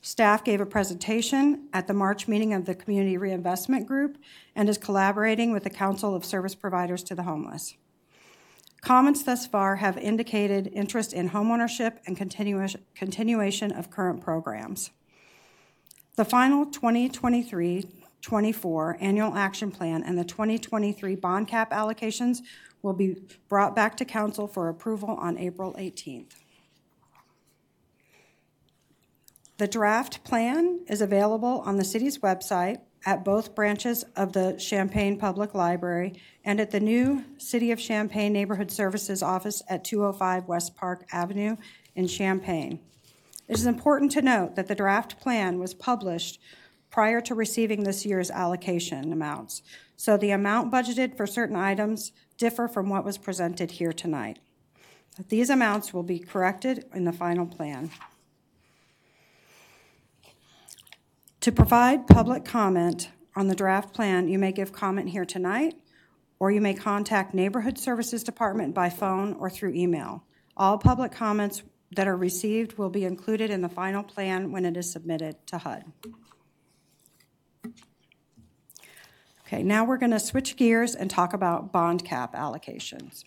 Staff 0.04 0.44
gave 0.44 0.61
a 0.61 0.66
presentation 0.66 1.66
at 1.73 1.87
the 1.87 1.94
March 1.94 2.28
meeting 2.28 2.52
of 2.52 2.66
the 2.66 2.75
Community 2.75 3.16
Reinvestment 3.16 3.87
Group 3.87 4.18
and 4.54 4.68
is 4.68 4.76
collaborating 4.76 5.50
with 5.50 5.64
the 5.64 5.70
Council 5.70 6.14
of 6.14 6.26
Service 6.26 6.54
Providers 6.54 7.02
to 7.04 7.14
the 7.14 7.23
Homeless. 7.23 7.75
Comments 8.82 9.23
thus 9.23 9.46
far 9.46 9.76
have 9.76 9.96
indicated 9.96 10.70
interest 10.75 11.14
in 11.14 11.30
homeownership 11.30 12.00
and 12.06 12.18
continuation, 12.18 12.82
continuation 12.94 13.73
of 13.73 13.90
current 13.90 14.20
programs. 14.20 14.90
The 16.16 16.26
final 16.26 16.66
2023 16.66 17.88
24 18.20 18.99
annual 19.00 19.34
action 19.34 19.70
plan 19.70 20.02
and 20.02 20.18
the 20.18 20.25
2023 20.25 21.14
bond 21.16 21.49
cap 21.49 21.70
allocations 21.70 22.40
will 22.82 22.92
be 22.92 23.16
brought 23.49 23.75
back 23.75 23.96
to 23.96 24.04
council 24.04 24.46
for 24.46 24.68
approval 24.68 25.16
on 25.16 25.38
April 25.38 25.75
18th. 25.78 26.44
The 29.56 29.68
draft 29.68 30.25
plan 30.25 30.80
is 30.88 31.00
available 31.00 31.62
on 31.64 31.76
the 31.76 31.84
city's 31.84 32.18
website 32.18 32.80
at 33.06 33.25
both 33.25 33.54
branches 33.54 34.04
of 34.16 34.32
the 34.32 34.54
Champaign 34.54 35.16
Public 35.16 35.54
Library 35.54 36.20
and 36.44 36.58
at 36.58 36.73
the 36.73 36.80
new 36.80 37.25
City 37.38 37.70
of 37.70 37.78
Champaign 37.78 38.32
Neighborhood 38.32 38.73
Services 38.73 39.23
Office 39.23 39.62
at 39.68 39.84
205 39.84 40.49
West 40.49 40.75
Park 40.75 41.06
Avenue 41.12 41.56
in 41.94 42.08
Champaign. 42.08 42.80
It 43.46 43.56
is 43.56 43.66
important 43.66 44.11
to 44.12 44.23
note 44.23 44.56
that 44.56 44.66
the 44.66 44.75
draft 44.75 45.20
plan 45.20 45.61
was 45.61 45.73
published 45.73 46.40
prior 46.90 47.20
to 47.20 47.34
receiving 47.34 47.84
this 47.84 48.04
year's 48.04 48.32
allocation 48.32 49.12
amounts. 49.12 49.62
So 49.96 50.16
the 50.16 50.30
amount 50.32 50.73
budgeted 50.73 51.16
for 51.16 51.28
certain 51.28 51.56
items 51.56 52.11
differ 52.38 52.66
from 52.66 52.88
what 52.88 53.04
was 53.04 53.18
presented 53.18 53.73
here 53.73 53.92
tonight. 53.92 54.40
These 55.28 55.50
amounts 55.50 55.94
will 55.94 56.02
be 56.02 56.18
corrected 56.18 56.87
in 56.92 57.04
the 57.04 57.12
final 57.12 57.46
plan. 57.46 57.90
To 61.45 61.53
provide 61.53 62.07
public 62.07 62.47
comment 62.47 63.11
on 63.37 63.49
the 63.49 63.55
draft 63.55 63.93
plan, 63.93 64.29
you 64.29 64.39
may 64.39 64.51
give 64.51 64.73
comment 64.73 65.11
here 65.11 65.27
tonight, 65.27 65.75
or 66.39 66.51
you 66.51 66.63
may 66.63 66.73
contact 66.73 67.35
Neighborhood 67.35 67.77
Services 67.79 68.25
Department 68.25 68.75
by 68.75 68.89
phone 68.89 69.35
or 69.35 69.51
through 69.51 69.75
email. 69.75 70.25
All 70.57 70.79
public 70.79 71.13
comments 71.13 71.63
that 71.95 72.09
are 72.09 72.17
received 72.17 72.79
will 72.79 72.89
be 72.89 73.05
included 73.05 73.51
in 73.51 73.61
the 73.61 73.69
final 73.69 74.03
plan 74.03 74.53
when 74.53 74.65
it 74.65 74.75
is 74.79 74.91
submitted 74.91 75.37
to 75.49 75.59
HUD. 75.59 75.85
Okay, 79.47 79.63
now 79.63 79.85
we're 79.85 79.99
going 79.99 80.13
to 80.13 80.21
switch 80.21 80.57
gears 80.57 80.95
and 80.95 81.11
talk 81.11 81.35
about 81.35 81.71
bond 81.71 82.07
cap 82.07 82.35
allocations. 82.35 83.23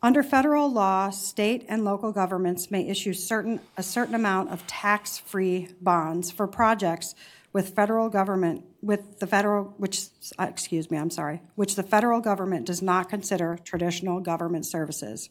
Under 0.00 0.22
federal 0.22 0.70
law, 0.70 1.10
state 1.10 1.66
and 1.68 1.84
local 1.84 2.12
governments 2.12 2.70
may 2.70 2.86
issue 2.88 3.12
certain, 3.12 3.58
a 3.76 3.82
certain 3.82 4.14
amount 4.14 4.50
of 4.50 4.64
tax-free 4.68 5.70
bonds 5.80 6.30
for 6.30 6.46
projects 6.46 7.16
with 7.52 7.74
federal 7.74 8.08
government, 8.08 8.64
with 8.80 9.18
the 9.18 9.26
federal, 9.26 9.74
which, 9.76 10.06
uh, 10.38 10.46
excuse 10.48 10.88
me, 10.88 10.98
I'm 10.98 11.10
sorry, 11.10 11.42
which 11.56 11.74
the 11.74 11.82
federal 11.82 12.20
government 12.20 12.64
does 12.64 12.80
not 12.80 13.08
consider 13.08 13.58
traditional 13.64 14.20
government 14.20 14.66
services. 14.66 15.30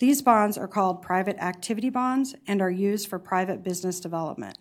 These 0.00 0.20
bonds 0.20 0.58
are 0.58 0.68
called 0.68 1.00
private 1.00 1.38
activity 1.38 1.88
bonds 1.88 2.34
and 2.46 2.60
are 2.60 2.70
used 2.70 3.08
for 3.08 3.18
private 3.18 3.62
business 3.62 4.00
development. 4.00 4.58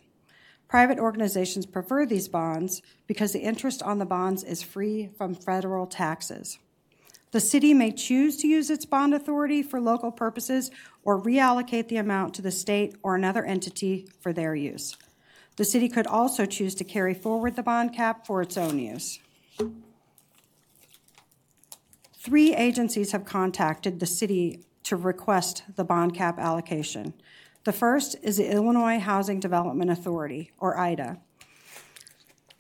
Private 0.69 0.99
organizations 0.99 1.65
prefer 1.65 2.05
these 2.05 2.29
bonds 2.29 2.81
because 3.07 3.33
the 3.33 3.39
interest 3.39 3.83
on 3.83 3.99
the 3.99 4.05
bonds 4.05 4.43
is 4.43 4.63
free 4.63 5.09
from 5.17 5.35
federal 5.35 5.85
taxes. 5.85 6.59
The 7.31 7.39
city 7.41 7.73
may 7.73 7.91
choose 7.91 8.37
to 8.37 8.47
use 8.47 8.69
its 8.69 8.85
bond 8.85 9.13
authority 9.13 9.61
for 9.61 9.81
local 9.81 10.11
purposes 10.11 10.71
or 11.03 11.21
reallocate 11.21 11.89
the 11.89 11.97
amount 11.97 12.33
to 12.35 12.41
the 12.41 12.51
state 12.51 12.95
or 13.03 13.15
another 13.15 13.43
entity 13.43 14.07
for 14.21 14.31
their 14.31 14.55
use. 14.55 14.95
The 15.57 15.65
city 15.65 15.89
could 15.89 16.07
also 16.07 16.45
choose 16.45 16.75
to 16.75 16.83
carry 16.83 17.13
forward 17.13 17.55
the 17.55 17.63
bond 17.63 17.93
cap 17.93 18.25
for 18.25 18.41
its 18.41 18.57
own 18.57 18.79
use. 18.79 19.19
Three 22.13 22.53
agencies 22.53 23.11
have 23.11 23.25
contacted 23.25 23.99
the 23.99 24.05
city 24.05 24.63
to 24.83 24.95
request 24.95 25.63
the 25.75 25.83
bond 25.83 26.13
cap 26.13 26.39
allocation. 26.39 27.13
The 27.63 27.73
first 27.73 28.15
is 28.21 28.37
the 28.37 28.49
Illinois 28.49 28.99
Housing 28.99 29.39
Development 29.39 29.91
Authority, 29.91 30.51
or 30.57 30.77
IHDA. 30.77 31.19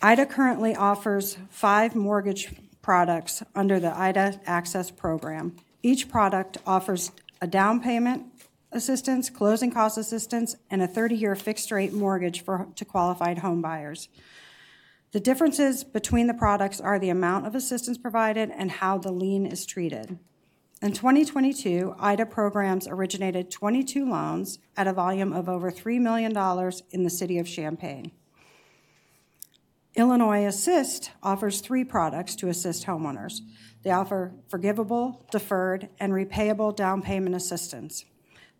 IHDA 0.01 0.29
currently 0.29 0.75
offers 0.75 1.37
five 1.49 1.95
mortgage 1.95 2.53
products 2.87 3.43
under 3.53 3.81
the 3.81 3.89
IHDA 3.89 4.39
Access 4.45 4.91
Program. 4.91 5.53
Each 5.83 6.07
product 6.07 6.57
offers 6.65 7.11
a 7.41 7.45
down 7.45 7.81
payment 7.81 8.27
assistance, 8.71 9.29
closing 9.29 9.71
cost 9.71 9.97
assistance, 9.97 10.55
and 10.71 10.81
a 10.81 10.87
30-year 10.87 11.35
fixed-rate 11.35 11.91
mortgage 11.91 12.45
for, 12.45 12.69
to 12.77 12.85
qualified 12.85 13.39
home 13.39 13.61
buyers. 13.61 14.07
The 15.11 15.19
differences 15.19 15.83
between 15.83 16.27
the 16.27 16.33
products 16.33 16.79
are 16.79 16.97
the 16.97 17.09
amount 17.09 17.45
of 17.45 17.55
assistance 17.55 17.97
provided 17.97 18.51
and 18.51 18.71
how 18.71 18.97
the 18.97 19.11
lien 19.11 19.45
is 19.45 19.65
treated. 19.65 20.17
In 20.81 20.93
2022, 20.93 21.93
IHDA 21.99 22.29
programs 22.29 22.87
originated 22.87 23.51
22 23.51 24.09
loans 24.09 24.59
at 24.77 24.87
a 24.87 24.93
volume 24.93 25.33
of 25.33 25.49
over 25.49 25.73
$3 25.73 25.99
million 25.99 26.31
in 26.91 27.03
the 27.03 27.09
city 27.09 27.37
of 27.37 27.49
Champaign. 27.49 28.13
Illinois 29.97 30.45
Assist 30.45 31.09
offers 31.23 31.59
three 31.59 31.83
products 31.83 32.35
to 32.35 32.49
assist 32.49 32.85
homeowners. 32.85 33.41
They 33.81 33.89
offer 33.89 34.35
forgivable, 34.47 35.25
deferred, 35.31 35.89
and 35.99 36.13
repayable 36.13 36.75
down 36.75 37.01
payment 37.01 37.35
assistance. 37.35 38.05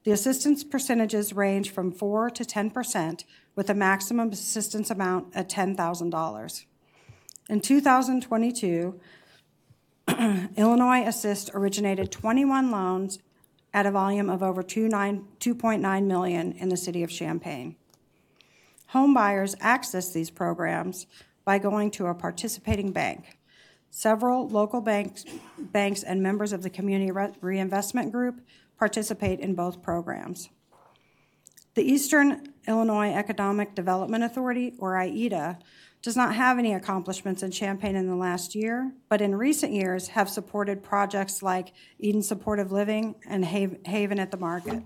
The 0.03 0.11
assistance 0.11 0.63
percentages 0.63 1.33
range 1.33 1.69
from 1.69 1.91
4 1.91 2.31
to 2.31 2.43
10%, 2.43 3.23
with 3.55 3.69
a 3.69 3.75
maximum 3.75 4.29
assistance 4.29 4.89
amount 4.89 5.27
at 5.35 5.47
$10,000. 5.47 6.65
In 7.49 7.61
2022, 7.61 8.99
Illinois 10.57 11.05
Assist 11.05 11.51
originated 11.53 12.11
21 12.11 12.71
loans 12.71 13.19
at 13.73 13.85
a 13.85 13.91
volume 13.91 14.29
of 14.29 14.41
over 14.41 14.63
29 14.63 15.27
2.9 15.39 16.05
million 16.05 16.53
in 16.53 16.69
the 16.69 16.77
city 16.77 17.03
of 17.03 17.11
Champaign. 17.11 17.75
Home 18.87 19.13
buyers 19.13 19.55
access 19.59 20.13
these 20.13 20.29
programs 20.29 21.07
by 21.47 21.57
going 21.57 21.89
to 21.89 22.07
a 22.07 22.13
participating 22.13 22.91
bank. 22.91 23.37
Several 23.89 24.49
local 24.49 24.81
banks, 24.81 25.23
banks 25.57 26.03
and 26.03 26.21
members 26.21 26.51
of 26.51 26.61
the 26.61 26.69
Community 26.69 27.09
Re- 27.09 27.31
Reinvestment 27.39 28.11
Group 28.11 28.41
participate 28.77 29.39
in 29.39 29.55
both 29.55 29.81
programs. 29.81 30.49
The 31.75 31.89
Eastern 31.89 32.53
Illinois 32.67 33.13
Economic 33.13 33.75
Development 33.75 34.25
Authority, 34.25 34.73
or 34.77 34.95
IEDA, 34.95 35.57
does 36.01 36.17
not 36.17 36.35
have 36.35 36.59
any 36.59 36.73
accomplishments 36.73 37.43
in 37.43 37.51
Champaign 37.51 37.95
in 37.95 38.07
the 38.07 38.15
last 38.15 38.53
year, 38.53 38.91
but 39.07 39.21
in 39.21 39.33
recent 39.33 39.71
years 39.71 40.09
have 40.09 40.29
supported 40.29 40.83
projects 40.83 41.41
like 41.41 41.71
Eden 41.97 42.23
Supportive 42.23 42.73
Living 42.73 43.15
and 43.25 43.45
Haven 43.45 44.19
at 44.19 44.31
the 44.31 44.37
Market. 44.37 44.83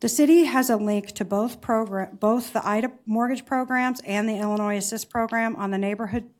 The 0.00 0.08
city 0.08 0.44
has 0.44 0.70
a 0.70 0.76
link 0.76 1.12
to 1.12 1.26
both 1.26 1.60
program, 1.60 2.16
both 2.18 2.54
the 2.54 2.60
IHDA 2.60 2.92
mortgage 3.04 3.44
programs 3.44 4.00
and 4.00 4.26
the 4.26 4.38
Illinois 4.38 4.78
Assist 4.78 5.10
program 5.10 5.54
on 5.56 5.70
the 5.70 5.78
neighborhood 5.78 6.30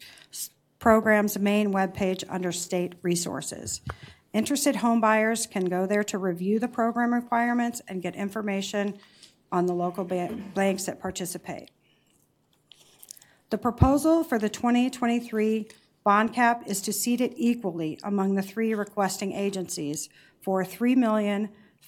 program's 0.78 1.38
main 1.38 1.70
webpage 1.70 2.24
under 2.30 2.52
state 2.52 2.94
resources. 3.02 3.82
Interested 4.32 4.76
homebuyers 4.76 5.50
can 5.50 5.66
go 5.66 5.84
there 5.84 6.04
to 6.04 6.16
review 6.16 6.58
the 6.58 6.68
program 6.68 7.12
requirements 7.12 7.82
and 7.86 8.00
get 8.00 8.16
information 8.16 8.98
on 9.52 9.66
the 9.66 9.74
local 9.74 10.04
ba- 10.04 10.34
banks 10.54 10.84
that 10.84 10.98
participate. 10.98 11.70
The 13.50 13.58
proposal 13.58 14.24
for 14.24 14.38
the 14.38 14.48
2023 14.48 15.68
bond 16.02 16.32
cap 16.32 16.62
is 16.66 16.80
to 16.80 16.94
seat 16.94 17.20
it 17.20 17.34
equally 17.36 17.98
among 18.02 18.36
the 18.36 18.42
three 18.42 18.72
requesting 18.72 19.32
agencies 19.32 20.08
for 20.40 20.64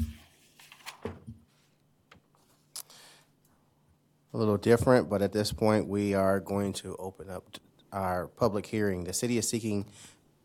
A 4.32 4.38
little 4.38 4.56
different, 4.56 5.10
but 5.10 5.20
at 5.20 5.32
this 5.32 5.52
point, 5.52 5.88
we 5.88 6.14
are 6.14 6.38
going 6.40 6.72
to 6.74 6.94
open 6.96 7.28
up 7.28 7.58
our 7.92 8.28
public 8.28 8.66
hearing. 8.66 9.04
The 9.04 9.12
city 9.12 9.38
is 9.38 9.48
seeking 9.48 9.86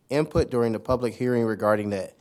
input 0.10 0.50
during 0.50 0.74
the 0.74 0.80
public 0.80 1.14
hearing 1.14 1.46
regarding 1.46 1.90
the 1.90 2.12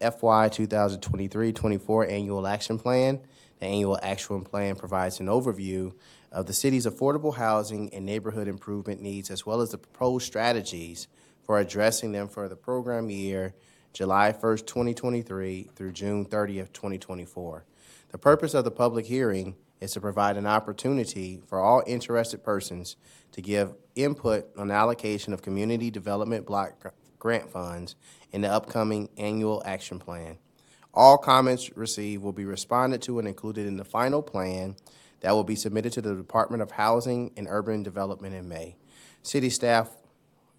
FY 0.00 0.48
2023-24 0.50 2.10
Annual 2.10 2.46
Action 2.46 2.78
Plan. 2.78 3.20
The 3.60 3.66
Annual 3.66 3.98
Action 4.02 4.42
Plan 4.42 4.76
provides 4.76 5.20
an 5.20 5.26
overview 5.26 5.94
of 6.30 6.46
the 6.46 6.52
city's 6.52 6.86
affordable 6.86 7.34
housing 7.34 7.92
and 7.94 8.04
neighborhood 8.04 8.48
improvement 8.48 9.00
needs, 9.00 9.30
as 9.30 9.46
well 9.46 9.62
as 9.62 9.70
the 9.70 9.78
proposed 9.78 10.26
strategies 10.26 11.08
for 11.42 11.58
addressing 11.58 12.12
them 12.12 12.28
for 12.28 12.48
the 12.48 12.56
program 12.56 13.08
year 13.08 13.54
July 13.94 14.30
1st, 14.30 14.66
2023 14.66 15.70
through 15.74 15.92
June 15.92 16.26
30th, 16.26 16.70
2024. 16.74 17.64
The 18.10 18.18
purpose 18.18 18.52
of 18.52 18.64
the 18.64 18.70
public 18.70 19.06
hearing 19.06 19.54
is 19.80 19.92
to 19.92 20.00
provide 20.00 20.36
an 20.36 20.46
opportunity 20.46 21.40
for 21.46 21.60
all 21.60 21.82
interested 21.86 22.42
persons 22.42 22.96
to 23.32 23.42
give 23.42 23.74
input 23.94 24.46
on 24.56 24.70
allocation 24.70 25.32
of 25.32 25.42
community 25.42 25.90
development 25.90 26.46
block 26.46 26.80
gr- 26.80 26.88
grant 27.18 27.50
funds 27.50 27.94
in 28.32 28.40
the 28.40 28.48
upcoming 28.48 29.08
annual 29.16 29.62
action 29.66 29.98
plan. 29.98 30.38
All 30.94 31.18
comments 31.18 31.76
received 31.76 32.22
will 32.22 32.32
be 32.32 32.46
responded 32.46 33.02
to 33.02 33.18
and 33.18 33.28
included 33.28 33.66
in 33.66 33.76
the 33.76 33.84
final 33.84 34.22
plan 34.22 34.76
that 35.20 35.32
will 35.32 35.44
be 35.44 35.56
submitted 35.56 35.92
to 35.92 36.00
the 36.00 36.14
Department 36.14 36.62
of 36.62 36.70
Housing 36.70 37.32
and 37.36 37.46
Urban 37.50 37.82
Development 37.82 38.34
in 38.34 38.48
May. 38.48 38.76
City 39.22 39.50
staff 39.50 39.90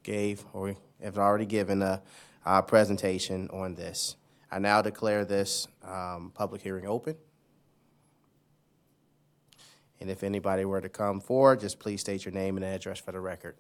gave, 0.04 0.46
or 0.54 0.76
have 1.02 1.18
already 1.18 1.46
given 1.46 1.82
a, 1.82 2.02
presentation 2.66 3.50
on 3.52 3.76
this. 3.76 4.16
I 4.50 4.60
now 4.60 4.82
declare 4.82 5.26
this 5.26 5.68
um, 5.84 6.32
public 6.34 6.62
hearing 6.62 6.88
open. 6.88 7.18
And 10.00 10.10
if 10.10 10.24
anybody 10.24 10.66
were 10.66 10.82
to 10.82 10.90
come 10.90 11.20
forward, 11.20 11.60
just 11.60 11.80
please 11.80 12.02
state 12.02 12.26
your 12.26 12.34
name 12.34 12.58
and 12.58 12.66
address 12.66 13.00
for 13.00 13.12
the 13.12 13.20
record. 13.20 13.56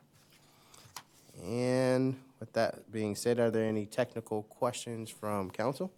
And 1.45 2.17
with 2.41 2.53
that 2.55 2.91
being 2.91 3.15
said, 3.17 3.39
are 3.39 3.51
there 3.51 3.65
any 3.65 3.87
technical 3.87 4.45
questions 4.45 5.11
from 5.11 5.51
council? 5.51 5.93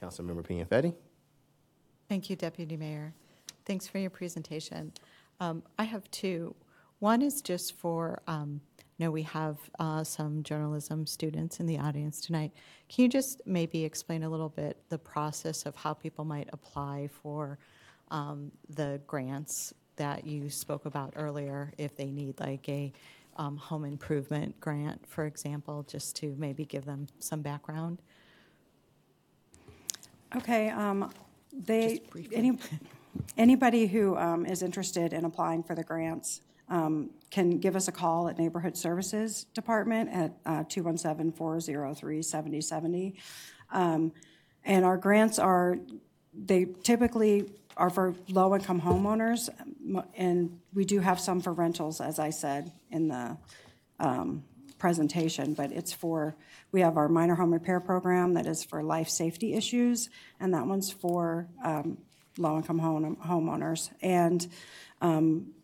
Councilmember 0.00 0.46
Pianfetti? 0.46 0.94
Thank 2.08 2.30
you, 2.30 2.36
Deputy 2.36 2.76
Mayor. 2.76 3.14
Thanks 3.64 3.86
for 3.86 3.98
your 3.98 4.10
presentation. 4.10 4.92
Um, 5.40 5.62
I 5.78 5.84
have 5.84 6.10
two. 6.10 6.54
One 6.98 7.22
is 7.22 7.40
just 7.42 7.76
for, 7.78 8.20
um, 8.26 8.60
know 8.98 9.10
we 9.10 9.22
have 9.22 9.58
uh, 9.78 10.04
some 10.04 10.42
journalism 10.42 11.06
students 11.06 11.60
in 11.60 11.66
the 11.66 11.78
audience 11.78 12.20
tonight. 12.20 12.52
Can 12.88 13.02
you 13.02 13.08
just 13.08 13.40
maybe 13.46 13.84
explain 13.84 14.22
a 14.22 14.28
little 14.28 14.48
bit 14.48 14.78
the 14.88 14.98
process 14.98 15.66
of 15.66 15.74
how 15.74 15.94
people 15.94 16.24
might 16.24 16.48
apply 16.52 17.08
for 17.22 17.58
um, 18.10 18.52
the 18.68 19.00
grants 19.06 19.74
that 19.96 20.26
you 20.26 20.50
spoke 20.50 20.86
about 20.86 21.12
earlier, 21.16 21.72
if 21.78 21.96
they 21.96 22.10
need 22.10 22.38
like 22.40 22.68
a 22.68 22.92
um, 23.36 23.56
home 23.56 23.84
improvement 23.84 24.58
grant, 24.60 25.04
for 25.08 25.26
example, 25.26 25.84
just 25.88 26.16
to 26.16 26.34
maybe 26.38 26.64
give 26.64 26.84
them 26.84 27.06
some 27.18 27.42
background? 27.42 28.00
Okay, 30.36 30.70
um, 30.70 31.10
they, 31.52 31.98
Just 31.98 32.10
briefly. 32.10 32.36
any, 32.36 32.58
anybody 33.36 33.86
who, 33.86 34.16
um, 34.16 34.46
is 34.46 34.62
interested 34.62 35.12
in 35.12 35.24
applying 35.24 35.62
for 35.62 35.74
the 35.74 35.84
grants, 35.84 36.40
um, 36.68 37.10
can 37.30 37.58
give 37.58 37.76
us 37.76 37.88
a 37.88 37.92
call 37.92 38.28
at 38.28 38.38
Neighborhood 38.38 38.76
Services 38.76 39.44
Department 39.54 40.10
at, 40.10 40.32
uh, 40.46 40.64
two 40.68 40.82
one 40.82 40.96
seven 40.96 41.32
four 41.32 41.60
zero 41.60 41.94
three 41.94 42.22
seventy 42.22 42.60
seventy. 42.60 43.16
Um, 43.72 44.12
and 44.64 44.84
our 44.84 44.96
grants 44.96 45.38
are, 45.38 45.78
they 46.32 46.66
typically 46.82 47.50
are 47.76 47.90
for 47.90 48.14
low-income 48.28 48.80
homeowners, 48.80 49.48
and 50.16 50.60
we 50.72 50.84
do 50.84 51.00
have 51.00 51.18
some 51.18 51.40
for 51.40 51.52
rentals, 51.52 52.00
as 52.00 52.18
I 52.18 52.30
said 52.30 52.72
in 52.90 53.08
the, 53.08 53.36
presentation, 54.78 55.54
but 55.54 55.72
it's 55.72 55.94
for, 55.94 56.36
we 56.70 56.82
have 56.82 56.98
our 56.98 57.08
minor 57.08 57.34
home 57.34 57.52
repair 57.52 57.80
program 57.80 58.34
that 58.34 58.46
is 58.46 58.62
for 58.62 58.82
life 58.82 59.08
safety 59.08 59.54
issues, 59.54 60.10
and 60.38 60.52
that 60.52 60.66
one's 60.66 60.90
for 60.90 61.48
um, 61.64 61.96
low-income 62.36 62.78
home- 62.78 63.16
homeowners. 63.16 63.90
And 64.02 64.46
um, 65.00 65.54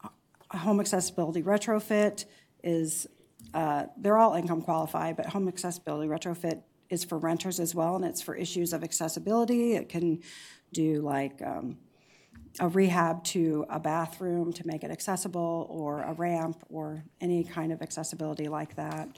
home 0.53 0.81
accessibility 0.81 1.43
retrofit 1.43 2.25
is, 2.63 3.07
uh, 3.55 3.87
they're 3.97 4.19
all 4.19 4.35
income 4.35 4.63
qualified, 4.63 5.17
but 5.17 5.27
home 5.27 5.49
accessibility 5.49 6.09
retrofit 6.09 6.63
is 6.89 7.05
for 7.05 7.19
renters 7.19 7.61
as 7.61 7.75
well, 7.75 7.97
and 7.97 8.05
it's 8.05 8.23
for 8.23 8.35
issues 8.35 8.73
of 8.73 8.83
accessibility. 8.83 9.75
It 9.75 9.89
can 9.89 10.21
do 10.73 11.01
like 11.01 11.41
um, 11.43 11.79
a 12.59 12.69
rehab 12.69 13.23
to 13.25 13.65
a 13.71 13.79
bathroom 13.79 14.53
to 14.55 14.67
make 14.67 14.83
it 14.85 14.91
accessible, 14.91 15.67
or 15.71 16.03
a 16.03 16.13
ramp, 16.13 16.65
or 16.69 17.05
any 17.21 17.45
kind 17.45 17.73
of 17.73 17.81
accessibility 17.81 18.49
like 18.49 18.77
that. 18.77 19.09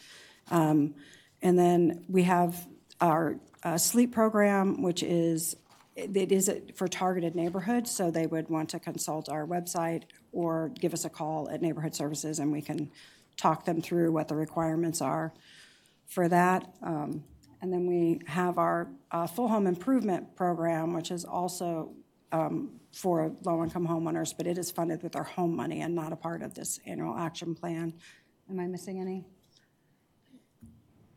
Um, 0.51 0.95
And 1.45 1.59
then 1.59 2.05
we 2.09 2.23
have 2.23 2.68
our 3.01 3.40
uh, 3.64 3.77
sleep 3.77 4.12
program, 4.12 4.81
which 4.81 5.03
is, 5.03 5.57
it 5.97 6.33
is 6.33 6.51
for 6.75 6.89
targeted 6.89 7.35
neighborhoods, 7.35 7.91
so 7.91 8.11
they 8.11 8.27
would 8.27 8.49
want 8.49 8.71
to 8.71 8.79
consult 8.79 9.29
our 9.29 9.47
website 9.47 10.03
or 10.33 10.71
give 10.81 10.93
us 10.95 11.05
a 11.05 11.11
call 11.11 11.51
at 11.51 11.61
Neighborhood 11.61 11.95
Services, 11.95 12.39
and 12.39 12.51
we 12.51 12.63
can 12.63 12.91
talk 13.37 13.65
them 13.65 13.81
through 13.83 14.13
what 14.13 14.29
the 14.29 14.37
requirements 14.37 15.01
are. 15.01 15.33
for 16.07 16.29
that. 16.29 16.75
Um, 16.83 17.25
And 17.63 17.73
then 17.73 17.87
we 17.87 18.21
have 18.27 18.59
our 18.59 18.89
uh, 19.13 19.27
full 19.29 19.49
home 19.49 19.69
improvement 19.69 20.35
program, 20.35 20.93
which 20.95 21.11
is 21.13 21.25
also 21.25 21.95
um, 22.33 22.81
for 22.93 23.31
low-income 23.45 23.87
homeowners, 23.87 24.37
but 24.37 24.47
it 24.47 24.59
is 24.59 24.71
funded 24.73 25.03
with 25.03 25.15
our 25.15 25.23
home 25.23 25.55
money 25.55 25.81
and 25.81 25.95
not 25.95 26.13
a 26.13 26.17
part 26.17 26.43
of 26.43 26.55
this 26.55 26.81
annual 26.87 27.17
action 27.17 27.55
plan. 27.55 27.95
Am 28.51 28.59
I 28.59 28.67
missing 28.67 29.01
any? 29.01 29.25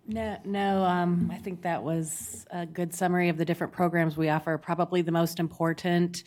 No, 0.07 0.37
no, 0.45 0.83
um, 0.83 1.31
I 1.33 1.37
think 1.37 1.63
that 1.63 1.81
was 1.81 2.45
a 2.51 2.65
good 2.65 2.93
summary 2.93 3.29
of 3.29 3.37
the 3.37 3.45
different 3.45 3.73
programs 3.73 4.15
we 4.15 4.29
offer. 4.29 4.57
Probably 4.57 5.01
the 5.01 5.11
most 5.11 5.39
important 5.39 6.23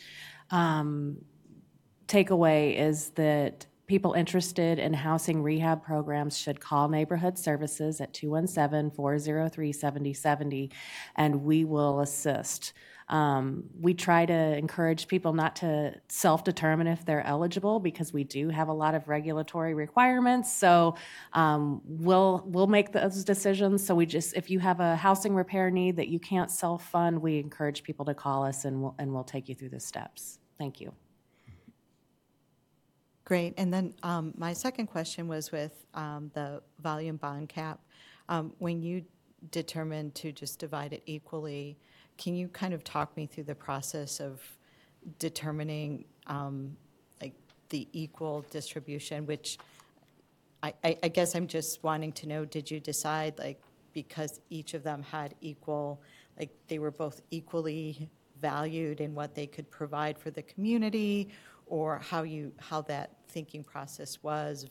um, 0.51 1.17
takeaway 2.07 2.77
is 2.77 3.11
that 3.11 3.65
people 3.87 4.11
interested 4.13 4.79
in 4.79 4.93
housing 4.93 5.41
rehab 5.41 5.83
programs 5.83 6.37
should 6.37 6.59
call 6.59 6.89
Neighborhood 6.89 7.39
Services 7.39 8.01
at 8.01 8.13
217-403-7070, 8.13 10.71
and 11.15 11.43
we 11.43 11.63
will 11.63 12.01
assist. 12.01 12.73
Um, 13.09 13.63
we 13.79 13.93
try 13.95 14.25
to 14.25 14.57
encourage 14.57 15.07
people 15.07 15.33
not 15.33 15.55
to 15.57 15.95
self-determine 16.09 16.87
if 16.87 17.03
they're 17.05 17.25
eligible 17.25 17.79
because 17.79 18.13
we 18.13 18.23
do 18.23 18.49
have 18.49 18.67
a 18.67 18.73
lot 18.73 18.93
of 18.93 19.07
regulatory 19.07 19.73
requirements. 19.73 20.53
So 20.53 20.95
um, 21.33 21.81
we'll 21.85 22.43
we'll 22.45 22.67
make 22.67 22.91
those 22.91 23.23
decisions. 23.23 23.85
So 23.85 23.95
we 23.95 24.05
just 24.05 24.35
if 24.35 24.49
you 24.49 24.59
have 24.59 24.79
a 24.79 24.95
housing 24.95 25.33
repair 25.33 25.71
need 25.71 25.95
that 25.95 26.07
you 26.07 26.19
can't 26.19 26.51
self-fund, 26.51 27.19
we 27.19 27.39
encourage 27.39 27.81
people 27.83 28.05
to 28.05 28.13
call 28.13 28.45
us 28.45 28.65
and 28.65 28.81
we'll, 28.81 28.95
and 28.99 29.11
we'll 29.13 29.23
take 29.23 29.49
you 29.49 29.55
through 29.55 29.69
the 29.69 29.79
steps. 29.79 30.39
Thank 30.57 30.79
you. 30.79 30.93
Great. 33.25 33.53
And 33.57 33.73
then 33.73 33.93
um, 34.03 34.33
my 34.37 34.53
second 34.53 34.87
question 34.87 35.27
was 35.27 35.51
with 35.51 35.85
um, 35.93 36.31
the 36.33 36.61
volume 36.79 37.17
bond 37.17 37.49
cap. 37.49 37.79
Um, 38.27 38.53
When 38.59 38.81
you 38.81 39.05
determined 39.51 40.15
to 40.15 40.31
just 40.31 40.59
divide 40.59 40.93
it 40.93 41.03
equally, 41.05 41.77
can 42.19 42.35
you 42.35 42.47
kind 42.49 42.73
of 42.73 42.83
talk 42.83 43.15
me 43.17 43.25
through 43.25 43.45
the 43.45 43.55
process 43.55 44.19
of 44.19 44.41
determining 45.17 46.05
um, 46.27 46.75
like 47.21 47.33
the 47.69 47.87
equal 47.93 48.45
distribution, 48.51 49.25
which 49.25 49.57
I, 50.61 50.73
I 50.83 50.97
I 51.03 51.07
guess 51.07 51.33
I'm 51.35 51.47
just 51.47 51.83
wanting 51.83 52.11
to 52.19 52.27
know, 52.27 52.45
did 52.45 52.69
you 52.69 52.79
decide 52.79 53.39
like 53.39 53.59
because 53.93 54.41
each 54.49 54.73
of 54.75 54.83
them 54.83 55.01
had 55.01 55.33
equal, 55.41 55.99
like 56.37 56.51
they 56.67 56.77
were 56.77 56.91
both 56.91 57.21
equally 57.31 58.09
valued 58.41 59.01
in 59.01 59.15
what 59.15 59.33
they 59.33 59.47
could 59.47 59.69
provide 59.71 60.15
for 60.17 60.29
the 60.29 60.43
community? 60.43 61.29
Or 61.67 61.99
how 61.99 62.23
you, 62.23 62.51
how 62.57 62.81
that 62.83 63.11
thinking 63.27 63.63
process 63.63 64.23
was 64.23 64.65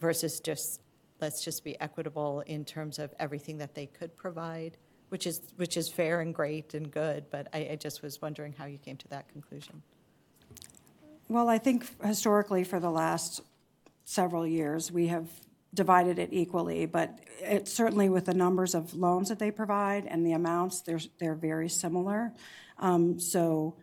versus 0.00 0.40
just, 0.40 0.80
let's 1.20 1.44
just 1.44 1.62
be 1.62 1.80
equitable 1.80 2.42
in 2.46 2.64
terms 2.64 2.98
of 2.98 3.14
everything 3.20 3.58
that 3.58 3.74
they 3.74 3.86
could 3.86 4.16
provide? 4.16 4.76
Which 5.14 5.28
is, 5.28 5.40
which 5.54 5.76
is 5.76 5.88
fair 5.88 6.20
and 6.20 6.34
great 6.34 6.74
and 6.74 6.90
good, 6.90 7.26
but 7.30 7.46
I, 7.54 7.58
I 7.58 7.76
just 7.76 8.02
was 8.02 8.20
wondering 8.20 8.52
how 8.58 8.64
you 8.64 8.78
came 8.78 8.96
to 8.96 9.08
that 9.10 9.28
conclusion. 9.28 9.80
Well, 11.28 11.48
I 11.48 11.58
think 11.58 11.86
historically, 12.04 12.64
for 12.64 12.80
the 12.80 12.90
last 12.90 13.40
several 14.04 14.44
years, 14.44 14.90
we 14.90 15.06
have 15.06 15.28
divided 15.72 16.18
it 16.18 16.30
equally, 16.32 16.86
but 16.86 17.20
it 17.40 17.68
certainly 17.68 18.08
with 18.08 18.24
the 18.24 18.34
numbers 18.34 18.74
of 18.74 18.92
loans 18.92 19.28
that 19.28 19.38
they 19.38 19.52
provide 19.52 20.04
and 20.06 20.26
the 20.26 20.32
amounts, 20.32 20.80
they're, 20.80 21.06
they're 21.20 21.36
very 21.36 21.68
similar. 21.68 22.32
Um, 22.80 23.20
So 23.20 23.76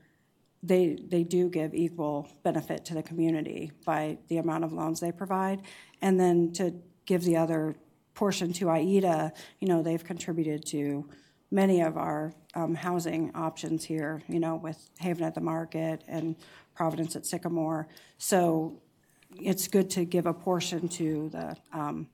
they, 0.61 0.97
they 1.13 1.23
do 1.23 1.49
give 1.49 1.73
equal 1.73 2.27
benefit 2.43 2.83
to 2.87 2.93
the 2.93 3.03
community 3.03 3.71
by 3.85 4.17
the 4.27 4.37
amount 4.37 4.65
of 4.65 4.73
loans 4.73 4.99
they 4.99 5.13
provide. 5.13 5.61
And 6.01 6.19
then 6.19 6.51
to 6.53 6.73
give 7.05 7.23
the 7.23 7.37
other 7.37 7.77
portion 8.21 8.53
to 8.53 8.69
AIDA, 8.69 9.33
you 9.59 9.67
know, 9.67 9.81
they've 9.81 10.05
contributed 10.13 10.63
to 10.63 11.09
many 11.49 11.81
of 11.81 11.97
our 11.97 12.31
um, 12.53 12.75
housing 12.75 13.31
options 13.33 13.83
here, 13.83 14.21
you 14.27 14.39
know, 14.39 14.57
with 14.57 14.77
Haven 14.99 15.23
at 15.23 15.33
the 15.33 15.41
Market 15.41 16.03
and 16.07 16.35
Providence 16.75 17.15
at 17.15 17.25
Sycamore. 17.25 17.87
So 18.19 18.79
it's 19.39 19.67
good 19.67 19.89
to 19.97 20.05
give 20.05 20.27
a 20.27 20.35
portion 20.35 20.87
to 20.89 21.29
the, 21.29 21.57
um, 21.73 22.09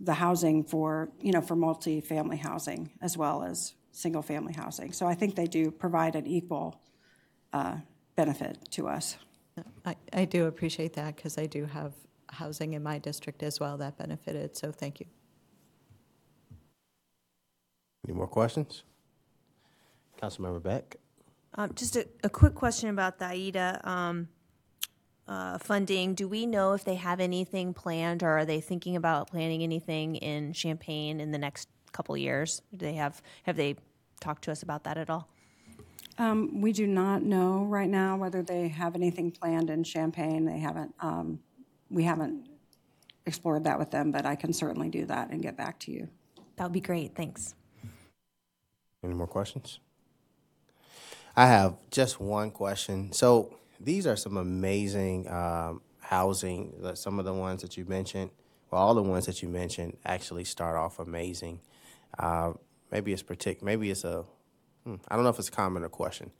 the 0.00 0.14
housing 0.14 0.64
for, 0.64 1.10
you 1.20 1.32
know, 1.32 1.42
for 1.42 1.56
multifamily 1.56 2.38
housing 2.38 2.90
as 3.02 3.18
well 3.18 3.42
as 3.42 3.74
single-family 3.92 4.54
housing. 4.54 4.92
So 4.92 5.06
I 5.06 5.14
think 5.14 5.34
they 5.34 5.46
do 5.46 5.70
provide 5.70 6.16
an 6.16 6.26
equal 6.26 6.80
uh, 7.52 7.76
benefit 8.16 8.56
to 8.70 8.88
us. 8.88 9.18
I, 9.84 9.94
I 10.10 10.24
do 10.24 10.46
appreciate 10.46 10.94
that 10.94 11.16
because 11.16 11.36
I 11.36 11.44
do 11.44 11.66
have 11.66 11.92
housing 12.30 12.72
in 12.72 12.82
my 12.82 12.98
district 12.98 13.42
as 13.42 13.60
well 13.60 13.76
that 13.76 13.98
benefited, 13.98 14.56
so 14.56 14.72
thank 14.72 15.00
you. 15.00 15.17
Any 18.08 18.16
more 18.16 18.26
questions? 18.26 18.84
Councilmember 20.18 20.62
Beck? 20.62 20.96
Um, 21.54 21.74
just 21.74 21.94
a, 21.94 22.08
a 22.24 22.30
quick 22.30 22.54
question 22.54 22.88
about 22.88 23.18
the 23.18 23.26
AIDA 23.26 23.80
um, 23.84 24.28
uh, 25.26 25.58
funding. 25.58 26.14
Do 26.14 26.26
we 26.26 26.46
know 26.46 26.72
if 26.72 26.84
they 26.84 26.94
have 26.94 27.20
anything 27.20 27.74
planned, 27.74 28.22
or 28.22 28.30
are 28.30 28.44
they 28.46 28.62
thinking 28.62 28.96
about 28.96 29.28
planning 29.30 29.62
anything 29.62 30.16
in 30.16 30.54
Champaign 30.54 31.20
in 31.20 31.32
the 31.32 31.38
next 31.38 31.68
couple 31.92 32.16
years? 32.16 32.62
Do 32.74 32.86
they 32.86 32.94
have 32.94 33.20
have 33.42 33.56
they 33.56 33.76
talked 34.20 34.44
to 34.44 34.52
us 34.52 34.62
about 34.62 34.84
that 34.84 34.96
at 34.96 35.10
all? 35.10 35.28
Um, 36.16 36.62
We 36.62 36.72
do 36.72 36.86
not 36.86 37.22
know 37.22 37.64
right 37.64 37.90
now 37.90 38.16
whether 38.16 38.42
they 38.42 38.68
have 38.68 38.94
anything 38.94 39.30
planned 39.32 39.68
in 39.68 39.84
Champaign. 39.84 40.46
They 40.46 40.58
haven't, 40.58 40.94
um, 41.00 41.40
we 41.90 42.04
haven't 42.04 42.48
explored 43.26 43.64
that 43.64 43.78
with 43.78 43.90
them, 43.90 44.12
but 44.12 44.24
I 44.24 44.34
can 44.34 44.54
certainly 44.54 44.88
do 44.88 45.04
that 45.06 45.28
and 45.28 45.42
get 45.42 45.58
back 45.58 45.78
to 45.80 45.92
you. 45.92 46.08
That 46.56 46.64
would 46.64 46.72
be 46.72 46.80
great. 46.80 47.14
Thanks. 47.14 47.54
Any 49.02 49.14
more 49.14 49.26
questions? 49.26 49.80
I 51.36 51.46
have 51.46 51.76
just 51.90 52.20
one 52.20 52.50
question. 52.50 53.12
So 53.12 53.54
these 53.78 54.06
are 54.06 54.16
some 54.16 54.36
amazing 54.36 55.28
um, 55.30 55.82
housing. 56.00 56.74
Some 56.94 57.18
of 57.18 57.24
the 57.24 57.32
ones 57.32 57.62
that 57.62 57.76
you 57.76 57.84
mentioned, 57.84 58.30
well, 58.70 58.82
all 58.82 58.94
the 58.94 59.02
ones 59.02 59.26
that 59.26 59.40
you 59.42 59.48
mentioned 59.48 59.96
actually 60.04 60.44
start 60.44 60.76
off 60.76 60.98
amazing. 60.98 61.60
Uh, 62.18 62.54
maybe 62.90 63.12
it's 63.12 63.22
partic- 63.22 63.62
Maybe 63.62 63.90
it's 63.90 64.04
a. 64.04 64.24
hmm, 64.84 64.96
I 65.06 65.14
don't 65.14 65.22
know 65.22 65.30
if 65.30 65.38
it's 65.38 65.48
a 65.48 65.52
comment 65.52 65.84
or 65.84 65.88
question. 65.88 66.32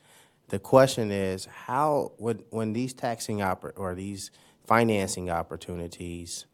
The 0.49 0.59
question 0.59 1.13
is 1.13 1.45
how 1.45 2.13
when 2.17 2.43
when 2.51 2.73
these 2.73 2.93
taxing 2.93 3.39
oppor- 3.39 3.75
or 3.77 3.95
these 3.95 4.31
financing 4.67 5.31
opportunities 5.31 6.47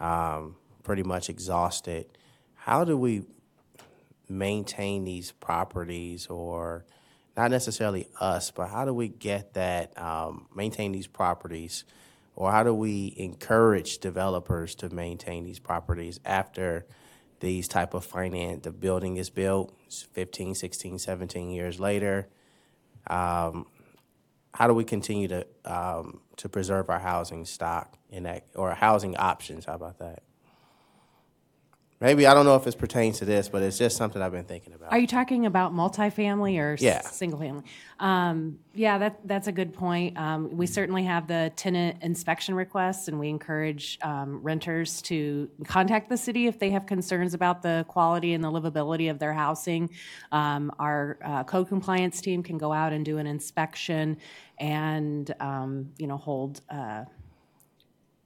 um, 0.00 0.56
pretty 0.84 1.02
much 1.02 1.28
exhausted, 1.28 2.06
how 2.54 2.84
do 2.84 2.96
we 2.96 3.24
maintain 4.30 5.04
these 5.04 5.32
properties 5.32 6.26
or 6.28 6.84
not 7.36 7.50
necessarily 7.50 8.08
us, 8.20 8.50
but 8.50 8.68
how 8.68 8.84
do 8.84 8.94
we 8.94 9.08
get 9.08 9.54
that, 9.54 9.98
um, 10.00 10.46
maintain 10.54 10.92
these 10.92 11.06
properties? 11.06 11.84
Or 12.36 12.50
how 12.52 12.62
do 12.62 12.72
we 12.72 13.14
encourage 13.16 13.98
developers 13.98 14.74
to 14.76 14.88
maintain 14.88 15.44
these 15.44 15.58
properties 15.58 16.20
after 16.24 16.86
these 17.40 17.68
type 17.68 17.94
of 17.94 18.04
finance, 18.04 18.64
the 18.64 18.70
building 18.70 19.16
is 19.16 19.30
built 19.30 19.74
it's 19.86 20.02
15, 20.02 20.54
16, 20.54 20.98
17 20.98 21.50
years 21.50 21.80
later? 21.80 22.28
Um, 23.06 23.66
how 24.52 24.66
do 24.66 24.74
we 24.74 24.84
continue 24.84 25.28
to, 25.28 25.46
um, 25.64 26.20
to 26.36 26.48
preserve 26.48 26.90
our 26.90 26.98
housing 26.98 27.44
stock 27.44 27.96
in 28.10 28.24
that, 28.24 28.46
or 28.54 28.74
housing 28.74 29.16
options, 29.16 29.64
how 29.64 29.74
about 29.74 29.98
that? 29.98 30.22
Maybe, 32.02 32.26
I 32.26 32.32
don't 32.32 32.46
know 32.46 32.56
if 32.56 32.66
it 32.66 32.78
pertains 32.78 33.18
to 33.18 33.26
this, 33.26 33.50
but 33.50 33.62
it's 33.62 33.76
just 33.76 33.98
something 33.98 34.22
I've 34.22 34.32
been 34.32 34.46
thinking 34.46 34.72
about. 34.72 34.90
Are 34.90 34.98
you 34.98 35.06
talking 35.06 35.44
about 35.44 35.74
multifamily 35.74 36.58
or 36.58 36.72
s- 36.72 36.80
Yeah. 36.80 37.02
single 37.02 37.38
family? 37.38 37.62
Um, 37.98 38.58
yeah, 38.74 38.96
that, 38.96 39.20
that's 39.26 39.48
a 39.48 39.52
good 39.52 39.74
point. 39.74 40.16
Um, 40.16 40.56
we 40.56 40.66
certainly 40.66 41.04
have 41.04 41.26
the 41.26 41.52
tenant 41.56 41.98
inspection 42.02 42.54
requests, 42.54 43.08
and 43.08 43.20
we 43.20 43.28
encourage 43.28 43.98
um, 44.00 44.40
renters 44.42 45.02
to 45.02 45.50
contact 45.66 46.08
the 46.08 46.16
city 46.16 46.46
if 46.46 46.58
they 46.58 46.70
have 46.70 46.86
concerns 46.86 47.34
about 47.34 47.60
the 47.60 47.84
quality 47.86 48.32
and 48.32 48.42
the 48.42 48.48
livability 48.50 49.10
of 49.10 49.18
their 49.18 49.34
housing. 49.34 49.90
Um, 50.32 50.72
our 50.78 51.18
uh, 51.22 51.44
code 51.44 51.68
compliance 51.68 52.22
team 52.22 52.42
can 52.42 52.56
go 52.56 52.72
out 52.72 52.94
and 52.94 53.04
do 53.04 53.18
an 53.18 53.26
inspection 53.26 54.16
and 54.58 55.34
um, 55.38 55.90
you 55.98 56.06
know 56.06 56.16
hold. 56.16 56.62
Uh, 56.70 57.04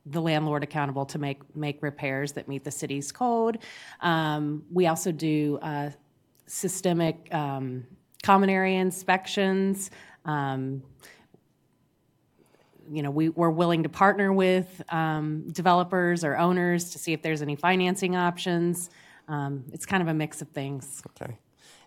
the 0.07 0.21
landlord 0.21 0.63
accountable 0.63 1.07
to 1.07 1.19
make 1.19 1.41
make 1.57 1.83
repairs 1.83 2.33
that 2.33 2.49
meet 2.49 2.65
the 2.65 2.71
city's 2.71 3.11
code. 3.11 3.59
Um, 4.01 4.65
we 4.73 4.87
also 4.87 5.13
do 5.13 5.59
uh, 5.63 5.91
systemic 6.47 7.33
um, 7.33 7.87
common 8.23 8.51
area 8.51 8.81
inspections. 8.81 9.91
Um, 10.25 10.83
you 12.91 13.03
know, 13.03 13.11
we, 13.11 13.31
we're 13.31 13.51
willing 13.51 13.83
to 13.85 13.89
partner 13.89 14.33
with 14.33 14.83
um, 14.91 15.49
developers 15.53 16.23
or 16.23 16.37
owners 16.37 16.91
to 16.91 16.99
see 16.99 17.13
if 17.13 17.23
there's 17.23 17.41
any 17.41 17.57
financing 17.57 18.15
options. 18.15 18.91
Um, 19.27 19.65
it's 19.73 19.87
kind 19.87 20.03
of 20.03 20.09
a 20.09 20.15
mix 20.15 20.43
of 20.43 20.49
things. 20.49 21.03
Okay. 21.21 21.39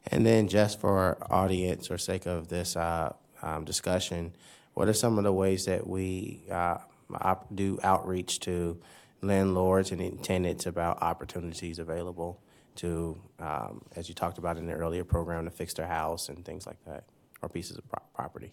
And 0.08 0.26
then 0.26 0.48
just 0.48 0.80
for 0.80 0.98
our 0.98 1.18
audience 1.30 1.92
or 1.92 1.98
sake 1.98 2.26
of 2.26 2.48
this 2.48 2.76
uh, 2.76 3.14
um, 3.44 3.64
discussion, 3.64 4.34
what 4.74 4.88
are 4.88 4.94
some 4.94 5.18
of 5.18 5.24
the 5.24 5.34
ways 5.34 5.66
that 5.66 5.86
we 5.86 6.42
uh, 6.50 6.78
op- 7.16 7.48
do 7.56 7.80
outreach 7.84 8.40
to 8.42 8.80
landlords 9.22 9.92
and 9.92 10.24
tenants 10.24 10.66
about 10.66 11.02
opportunities 11.02 11.80
available 11.80 12.40
to, 12.76 13.18
um, 13.40 13.82
as 13.96 14.08
you 14.08 14.16
talked 14.16 14.38
about 14.38 14.58
in 14.58 14.68
the 14.68 14.74
earlier 14.74 15.04
program, 15.04 15.46
to 15.46 15.52
fix 15.52 15.74
their 15.74 15.88
house 15.88 16.30
and 16.30 16.46
things 16.46 16.68
like 16.68 16.84
that, 16.86 17.04
or 17.42 17.50
pieces 17.50 17.78
of 17.78 17.88
pro- 17.90 18.04
property. 18.14 18.52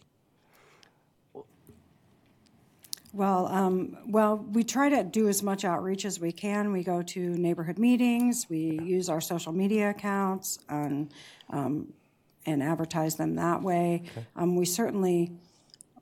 Well, 3.12 3.47
um, 3.47 3.97
well, 4.09 4.38
we 4.38 4.64
try 4.64 4.88
to 4.88 5.05
do 5.05 5.29
as 5.29 5.40
much 5.40 5.64
outreach 5.64 6.05
as 6.05 6.19
we 6.19 6.33
can. 6.33 6.73
We 6.73 6.83
go 6.83 7.01
to 7.01 7.21
neighborhood 7.21 7.79
meetings, 7.79 8.47
we 8.51 8.81
use 8.83 9.09
our 9.09 9.21
social 9.21 9.53
media 9.53 9.90
accounts 9.90 10.59
and, 10.69 11.12
um, 11.51 11.93
and 12.45 12.61
advertise 12.61 13.14
them 13.14 13.37
that 13.37 13.62
way. 13.62 14.03
Um, 14.35 14.57
we 14.57 14.64
certainly 14.64 15.31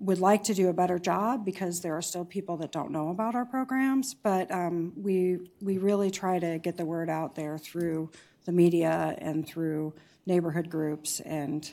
would 0.03 0.19
like 0.19 0.43
to 0.45 0.55
do 0.55 0.69
a 0.69 0.73
better 0.73 0.99
job 0.99 1.45
because 1.45 1.81
there 1.81 1.97
are 1.97 2.03
still 2.03 2.25
people 2.25 2.57
that 2.59 2.73
don't 2.73 2.91
know 2.91 3.11
about 3.11 3.35
our 3.35 3.45
programs, 3.45 4.15
but, 4.15 4.51
um, 4.51 4.93
we, 4.97 5.39
we 5.61 5.79
really 5.79 6.11
try 6.11 6.39
to 6.39 6.59
get 6.59 6.77
the 6.77 6.85
word 6.85 7.09
out 7.09 7.35
there 7.35 7.57
through 7.57 8.11
the 8.45 8.53
media 8.53 9.15
and 9.19 9.47
through 9.47 9.95
neighborhood 10.27 10.69
groups 10.69 11.21
and, 11.21 11.71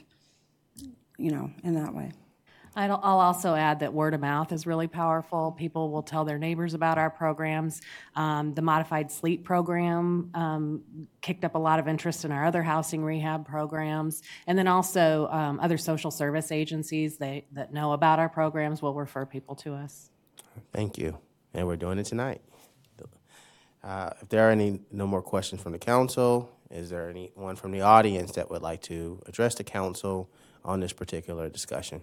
you 1.18 1.32
know, 1.32 1.52
in 1.64 1.74
that 1.74 1.94
way. 1.94 2.12
I'll 2.80 3.20
also 3.20 3.56
add 3.56 3.80
that 3.80 3.94
word 3.94 4.14
of 4.14 4.22
mouth 4.22 4.52
is 4.52 4.66
really 4.66 4.88
powerful. 4.88 5.52
People 5.52 5.92
will 5.92 6.04
tell 6.04 6.24
their 6.24 6.38
neighbors 6.38 6.74
about 6.74 6.98
our 6.98 7.10
programs. 7.10 7.82
Um, 8.16 8.54
The 8.54 8.62
modified 8.62 9.12
sleep 9.12 9.44
program 9.44 10.32
um, 10.34 10.84
kicked 11.22 11.44
up 11.44 11.56
a 11.56 11.60
lot 11.60 11.80
of 11.80 11.88
interest 11.88 12.26
in 12.26 12.32
our 12.32 12.46
other 12.46 12.64
housing 12.64 13.04
rehab 13.04 13.46
programs. 13.46 14.24
And 14.48 14.58
then 14.58 14.68
also 14.68 15.28
um, 15.32 15.60
other 15.60 15.78
social 15.78 16.12
service 16.12 16.52
agencies 16.52 17.18
they- 17.18 17.46
that 17.52 17.74
know 17.74 17.92
about 17.94 18.20
our 18.20 18.30
programs 18.30 18.82
will 18.82 18.94
refer 18.94 19.26
people 19.26 19.56
to 19.56 19.74
us. 19.74 20.10
Thank 20.72 20.98
you. 20.98 21.18
And 21.54 21.68
we're 21.68 21.76
doing 21.76 22.00
it 22.00 22.06
tonight. 22.06 22.42
Uh, 23.84 24.10
If 24.22 24.30
there 24.30 24.48
are 24.48 24.52
any, 24.52 24.82
no 24.92 25.08
more 25.08 25.22
questions 25.22 25.62
from 25.62 25.72
the 25.72 25.80
council, 25.80 26.50
is 26.70 26.90
there 26.90 27.10
anyone 27.10 27.56
from 27.56 27.72
the 27.72 27.82
audience 27.82 28.34
that 28.34 28.50
would 28.50 28.62
like 28.62 28.82
to 28.84 29.22
address 29.26 29.56
the 29.56 29.64
council 29.64 30.30
on 30.64 30.82
this 30.82 30.94
particular 30.94 31.50
discussion? 31.50 32.02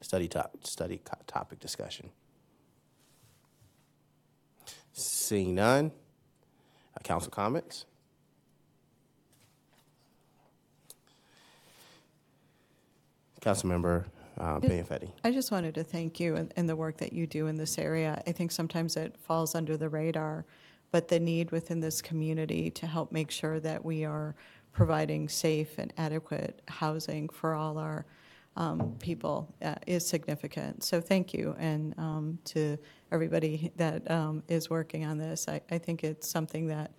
Study 0.00 0.28
top, 0.28 0.56
study 0.64 1.00
topic 1.26 1.58
discussion? 1.58 2.10
Seeing 4.92 5.54
none, 5.54 5.92
uh, 6.96 7.00
council 7.02 7.30
comments? 7.30 7.84
Councilmember 13.40 14.04
uh, 14.38 14.60
Pianfetti. 14.60 15.10
I 15.24 15.30
just 15.30 15.50
wanted 15.50 15.74
to 15.74 15.84
thank 15.84 16.20
you 16.20 16.36
and, 16.36 16.52
and 16.56 16.68
the 16.68 16.76
work 16.76 16.98
that 16.98 17.12
you 17.12 17.26
do 17.26 17.46
in 17.46 17.56
this 17.56 17.78
area. 17.78 18.22
I 18.26 18.32
think 18.32 18.50
sometimes 18.50 18.96
it 18.96 19.16
falls 19.18 19.54
under 19.54 19.76
the 19.76 19.88
radar, 19.88 20.44
but 20.90 21.08
the 21.08 21.18
need 21.18 21.50
within 21.50 21.80
this 21.80 22.00
community 22.00 22.70
to 22.70 22.86
help 22.86 23.12
make 23.12 23.30
sure 23.30 23.60
that 23.60 23.84
we 23.84 24.04
are 24.04 24.34
providing 24.72 25.28
safe 25.28 25.78
and 25.78 25.92
adequate 25.96 26.62
housing 26.68 27.28
for 27.28 27.54
all 27.54 27.78
our 27.78 28.06
um, 28.58 28.96
people 28.98 29.48
uh, 29.62 29.76
is 29.86 30.06
significant. 30.06 30.82
So 30.82 31.00
thank 31.00 31.32
you, 31.32 31.54
and 31.58 31.94
um, 31.96 32.38
to 32.46 32.76
everybody 33.12 33.72
that 33.76 34.10
um, 34.10 34.42
is 34.48 34.68
working 34.68 35.06
on 35.06 35.16
this. 35.16 35.48
I, 35.48 35.60
I 35.70 35.78
think 35.78 36.04
it's 36.04 36.28
something 36.28 36.66
that 36.66 36.90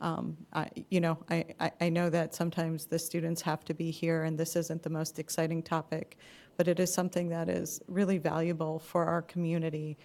um, 0.00 0.36
I, 0.52 0.68
you 0.90 1.00
know, 1.00 1.16
I, 1.30 1.44
I, 1.60 1.70
I 1.80 1.88
know 1.88 2.10
that 2.10 2.34
sometimes 2.34 2.86
the 2.86 2.98
students 2.98 3.40
have 3.42 3.64
to 3.66 3.74
be 3.74 3.92
here, 3.92 4.24
and 4.24 4.36
this 4.36 4.56
isn't 4.56 4.82
the 4.82 4.90
most 4.90 5.20
exciting 5.20 5.62
topic, 5.62 6.18
but 6.56 6.66
it 6.66 6.80
is 6.80 6.92
something 6.92 7.28
that 7.28 7.48
is 7.48 7.80
really 7.86 8.18
valuable 8.18 8.80
for 8.80 9.04
our 9.04 9.22
community, 9.22 9.96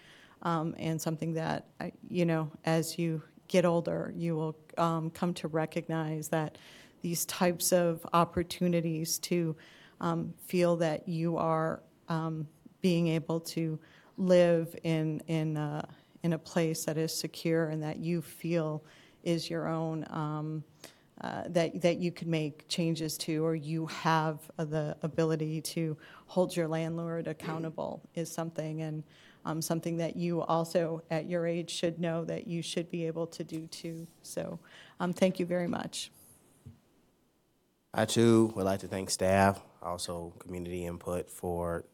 um, 0.43 0.75
and 0.77 1.01
something 1.01 1.33
that, 1.33 1.65
I, 1.81 1.91
you 2.07 2.25
know, 2.25 2.51
as 2.65 2.99
you 2.99 3.23
get 3.47 3.65
older, 3.65 4.13
you 4.15 4.35
will 4.35 4.55
um, 4.77 5.09
come 5.09 5.33
to 5.33 5.47
recognize 5.47 6.27
that 6.29 6.59
these 7.01 7.25
types 7.25 7.73
of 7.73 8.05
opportunities 8.13 9.17
to 9.19 9.55
um, 10.01 10.33
feel 10.47 10.75
that 10.77 11.07
you 11.07 11.37
are 11.37 11.81
um, 12.07 12.47
being 12.81 13.07
able 13.07 13.39
to 13.39 13.79
live 14.17 14.75
in 14.83 15.21
in 15.27 15.57
uh, 15.57 15.85
in 16.23 16.33
a 16.33 16.39
place 16.39 16.85
that 16.85 16.97
is 16.97 17.17
secure 17.17 17.69
and 17.69 17.81
that 17.81 17.97
you 17.97 18.21
feel 18.21 18.83
is 19.23 19.49
your 19.49 19.67
own 19.67 20.05
um, 20.09 20.63
uh, 21.21 21.43
that 21.47 21.81
that 21.81 21.97
you 21.97 22.11
can 22.11 22.29
make 22.29 22.67
changes 22.67 23.17
to 23.17 23.43
or 23.45 23.55
you 23.55 23.85
have 23.87 24.39
the 24.57 24.95
ability 25.01 25.61
to 25.61 25.97
hold 26.27 26.55
your 26.55 26.67
landlord 26.67 27.27
accountable 27.27 28.01
is 28.15 28.31
something 28.31 28.81
and 28.81 29.03
um, 29.45 29.61
something 29.61 29.97
that 29.97 30.15
you 30.15 30.41
also 30.41 31.01
at 31.09 31.27
your 31.29 31.47
age 31.47 31.69
should 31.69 31.99
know 31.99 32.25
that 32.25 32.47
you 32.47 32.61
should 32.61 32.89
be 32.91 33.07
able 33.07 33.27
to 33.27 33.43
do 33.43 33.67
too. 33.67 34.07
So 34.21 34.59
um, 34.99 35.13
thank 35.13 35.39
you 35.39 35.45
very 35.45 35.67
much. 35.67 36.11
I 37.93 38.05
too 38.05 38.53
would 38.55 38.65
like 38.65 38.81
to 38.81 38.87
thank 38.87 39.09
staff, 39.09 39.59
also 39.81 40.33
community 40.37 40.85
input 40.85 41.29
for 41.31 41.85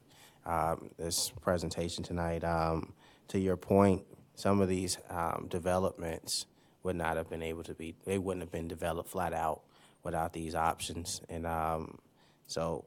um, 0.46 0.90
this 0.98 1.32
presentation 1.42 2.04
tonight. 2.04 2.44
Um, 2.44 2.94
to 3.30 3.40
your 3.40 3.56
point, 3.56 4.04
some 4.36 4.60
of 4.60 4.68
these 4.68 4.98
um, 5.10 5.48
developments 5.50 6.48
would 6.84 6.98
not 6.98 7.16
have 7.16 7.30
been 7.30 7.42
able 7.42 7.64
to 7.64 7.74
be, 7.74 7.96
they 8.06 8.18
wouldn't 8.18 8.44
have 8.44 8.52
been 8.52 8.68
developed 8.68 9.10
flat 9.10 9.32
out 9.32 9.62
without 10.04 10.34
these 10.34 10.54
options. 10.54 11.22
And 11.30 11.48
um, 11.48 11.98
so, 12.46 12.84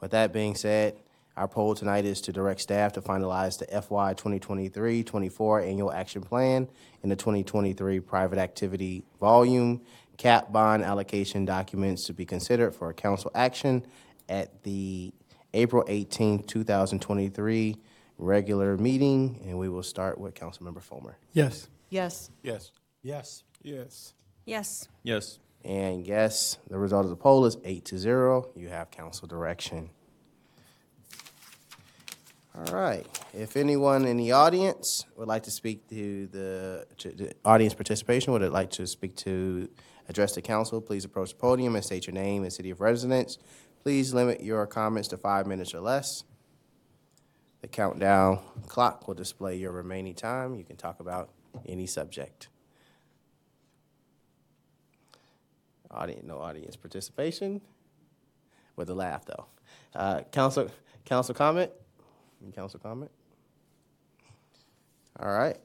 with 0.00 0.12
that 0.12 0.32
being 0.32 0.54
said, 0.54 0.96
our 1.36 1.48
poll 1.48 1.74
tonight 1.74 2.04
is 2.04 2.20
to 2.22 2.32
direct 2.32 2.60
staff 2.60 2.92
to 2.92 3.02
finalize 3.02 3.58
the 3.58 3.66
FY 3.66 4.14
2023-24 4.14 5.68
annual 5.68 5.90
action 5.90 6.22
plan 6.22 6.68
and 7.02 7.10
the 7.10 7.16
2023 7.16 7.98
private 7.98 8.38
activity 8.38 9.02
volume 9.18 9.80
cap 10.16 10.52
bond 10.52 10.82
allocation 10.82 11.44
documents 11.44 12.04
to 12.04 12.12
be 12.12 12.24
considered 12.24 12.74
for 12.74 12.92
council 12.92 13.30
action 13.34 13.84
at 14.28 14.62
the 14.62 15.12
April 15.52 15.84
18, 15.86 16.42
2023 16.44 17.76
regular 18.18 18.76
meeting. 18.76 19.40
And 19.44 19.58
we 19.58 19.68
will 19.68 19.82
start 19.82 20.18
with 20.18 20.34
Councilmember 20.34 20.82
Foellmer. 20.82 21.14
Yes. 21.32 21.68
Yes. 21.90 22.30
Yes. 22.42 22.72
Yes. 23.02 23.42
Yes. 23.62 24.14
Yes. 24.44 24.88
Yes. 25.02 25.38
And 25.64 26.06
yes, 26.06 26.58
the 26.68 26.78
result 26.78 27.04
of 27.04 27.10
the 27.10 27.16
poll 27.16 27.46
is 27.46 27.56
eight 27.64 27.86
to 27.86 27.98
zero. 27.98 28.50
You 28.54 28.68
have 28.68 28.90
council 28.90 29.26
direction. 29.26 29.88
All 32.54 32.72
right. 32.72 33.06
If 33.32 33.56
anyone 33.56 34.04
in 34.04 34.16
the 34.16 34.32
audience 34.32 35.06
would 35.16 35.26
like 35.26 35.44
to 35.44 35.50
speak 35.50 35.88
to 35.88 36.26
the, 36.28 36.86
to 36.98 37.10
the 37.10 37.32
audience 37.44 37.74
participation, 37.74 38.32
would 38.32 38.42
it 38.42 38.52
like 38.52 38.70
to 38.72 38.86
speak 38.86 39.16
to, 39.16 39.68
address 40.08 40.34
the 40.34 40.42
council, 40.42 40.80
please 40.80 41.04
approach 41.04 41.30
the 41.30 41.36
podium 41.36 41.74
and 41.74 41.84
state 41.84 42.06
your 42.06 42.14
name 42.14 42.42
and 42.42 42.52
city 42.52 42.70
of 42.70 42.80
residence. 42.80 43.38
Please 43.82 44.14
limit 44.14 44.42
your 44.42 44.66
comments 44.66 45.08
to 45.08 45.16
five 45.16 45.46
minutes 45.46 45.74
or 45.74 45.80
less. 45.80 46.24
The 47.60 47.68
countdown 47.68 48.40
clock 48.66 49.06
will 49.06 49.14
display 49.14 49.56
your 49.56 49.72
remaining 49.72 50.14
time. 50.14 50.54
You 50.54 50.64
can 50.64 50.76
talk 50.76 51.00
about 51.00 51.30
any 51.66 51.86
subject. 51.86 52.48
Audience, 55.90 56.24
no 56.26 56.38
audience 56.38 56.76
participation. 56.76 57.60
With 58.76 58.90
a 58.90 58.94
laugh, 58.94 59.24
though. 59.24 59.46
Uh, 59.94 60.22
council, 60.32 60.68
council 61.04 61.34
comment? 61.34 61.70
Council 62.54 62.80
comment? 62.80 63.10
All 65.18 65.32
right. 65.32 65.56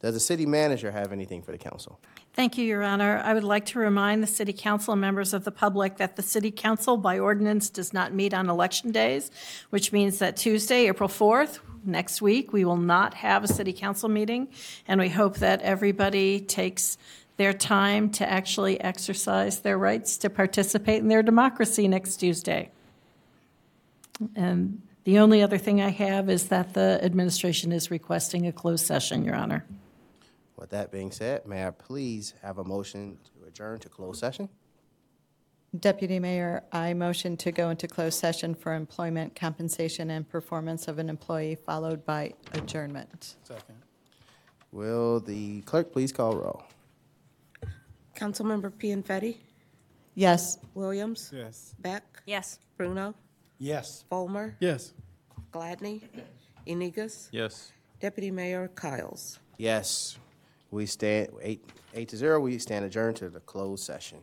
Does 0.00 0.14
the 0.14 0.20
city 0.20 0.46
manager 0.46 0.90
have 0.90 1.12
anything 1.12 1.42
for 1.42 1.52
the 1.52 1.58
council? 1.58 1.98
Thank 2.34 2.56
you, 2.56 2.64
Your 2.64 2.84
Honor. 2.84 3.20
I 3.24 3.34
would 3.34 3.42
like 3.42 3.66
to 3.66 3.80
remind 3.80 4.22
the 4.22 4.28
city 4.28 4.52
council 4.52 4.94
members 4.94 5.34
of 5.34 5.44
the 5.44 5.50
public 5.50 5.96
that 5.96 6.14
the 6.14 6.22
city 6.22 6.52
council 6.52 6.96
by 6.96 7.18
ordinance 7.18 7.68
does 7.68 7.92
not 7.92 8.14
meet 8.14 8.32
on 8.32 8.48
election 8.48 8.92
days, 8.92 9.30
which 9.70 9.92
means 9.92 10.18
that 10.20 10.36
Tuesday, 10.36 10.86
April 10.86 11.08
4th, 11.08 11.58
next 11.84 12.22
week, 12.22 12.52
we 12.52 12.64
will 12.64 12.76
not 12.76 13.14
have 13.14 13.42
a 13.42 13.48
city 13.48 13.72
council 13.72 14.08
meeting. 14.08 14.48
And 14.86 15.00
we 15.00 15.08
hope 15.08 15.38
that 15.38 15.62
everybody 15.62 16.38
takes 16.40 16.96
their 17.38 17.52
time 17.52 18.10
to 18.10 18.28
actually 18.28 18.80
exercise 18.80 19.60
their 19.60 19.78
rights 19.78 20.16
to 20.18 20.30
participate 20.30 21.00
in 21.00 21.08
their 21.08 21.22
democracy 21.22 21.88
next 21.88 22.16
Tuesday. 22.18 22.70
And 24.34 24.82
the 25.04 25.18
only 25.18 25.42
other 25.42 25.58
thing 25.58 25.80
I 25.80 25.90
have 25.90 26.28
is 26.28 26.48
that 26.48 26.74
the 26.74 27.00
administration 27.02 27.72
is 27.72 27.90
requesting 27.90 28.46
a 28.46 28.52
closed 28.52 28.84
session, 28.84 29.24
Your 29.24 29.36
Honor. 29.36 29.64
With 30.58 30.70
that 30.70 30.90
being 30.90 31.12
said, 31.12 31.46
may 31.46 31.64
I 31.64 31.70
please 31.70 32.34
have 32.42 32.58
a 32.58 32.64
motion 32.64 33.16
to 33.24 33.46
adjourn 33.46 33.78
to 33.78 33.88
closed 33.88 34.18
session? 34.18 34.48
Deputy 35.78 36.18
Mayor, 36.18 36.64
I 36.72 36.94
motion 36.94 37.36
to 37.38 37.52
go 37.52 37.70
into 37.70 37.86
closed 37.86 38.18
session 38.18 38.54
for 38.56 38.74
employment, 38.74 39.36
compensation, 39.36 40.10
and 40.10 40.28
performance 40.28 40.88
of 40.88 40.98
an 40.98 41.08
employee, 41.08 41.56
followed 41.64 42.04
by 42.04 42.32
adjournment. 42.54 43.36
Second. 43.44 43.76
Will 44.72 45.20
the 45.20 45.60
clerk 45.62 45.92
please 45.92 46.10
call 46.10 46.36
roll? 46.36 46.62
Councilmember 48.16 48.72
Pianfetti, 48.72 49.36
Yes. 50.16 50.58
Williams, 50.74 51.30
Yes. 51.32 51.74
Beck, 51.78 52.22
Yes. 52.26 52.58
Bruno, 52.76 53.14
Yes. 53.58 54.04
Foellmer, 54.10 54.54
Yes. 54.58 54.92
Gladney, 55.52 56.02
Inigus, 56.66 57.28
Yes. 57.30 57.70
Deputy 58.00 58.32
Mayor 58.32 58.68
Kyles. 58.74 59.38
Yes, 59.58 60.18
we 60.70 60.86
stand, 60.86 61.28
eight, 61.42 61.64
eight 61.94 62.08
to 62.08 62.16
zero, 62.16 62.40
we 62.40 62.58
stand 62.58 62.84
adjourned 62.84 63.16
to 63.16 63.28
the 63.28 63.40
closed 63.40 63.84
session. 63.84 64.18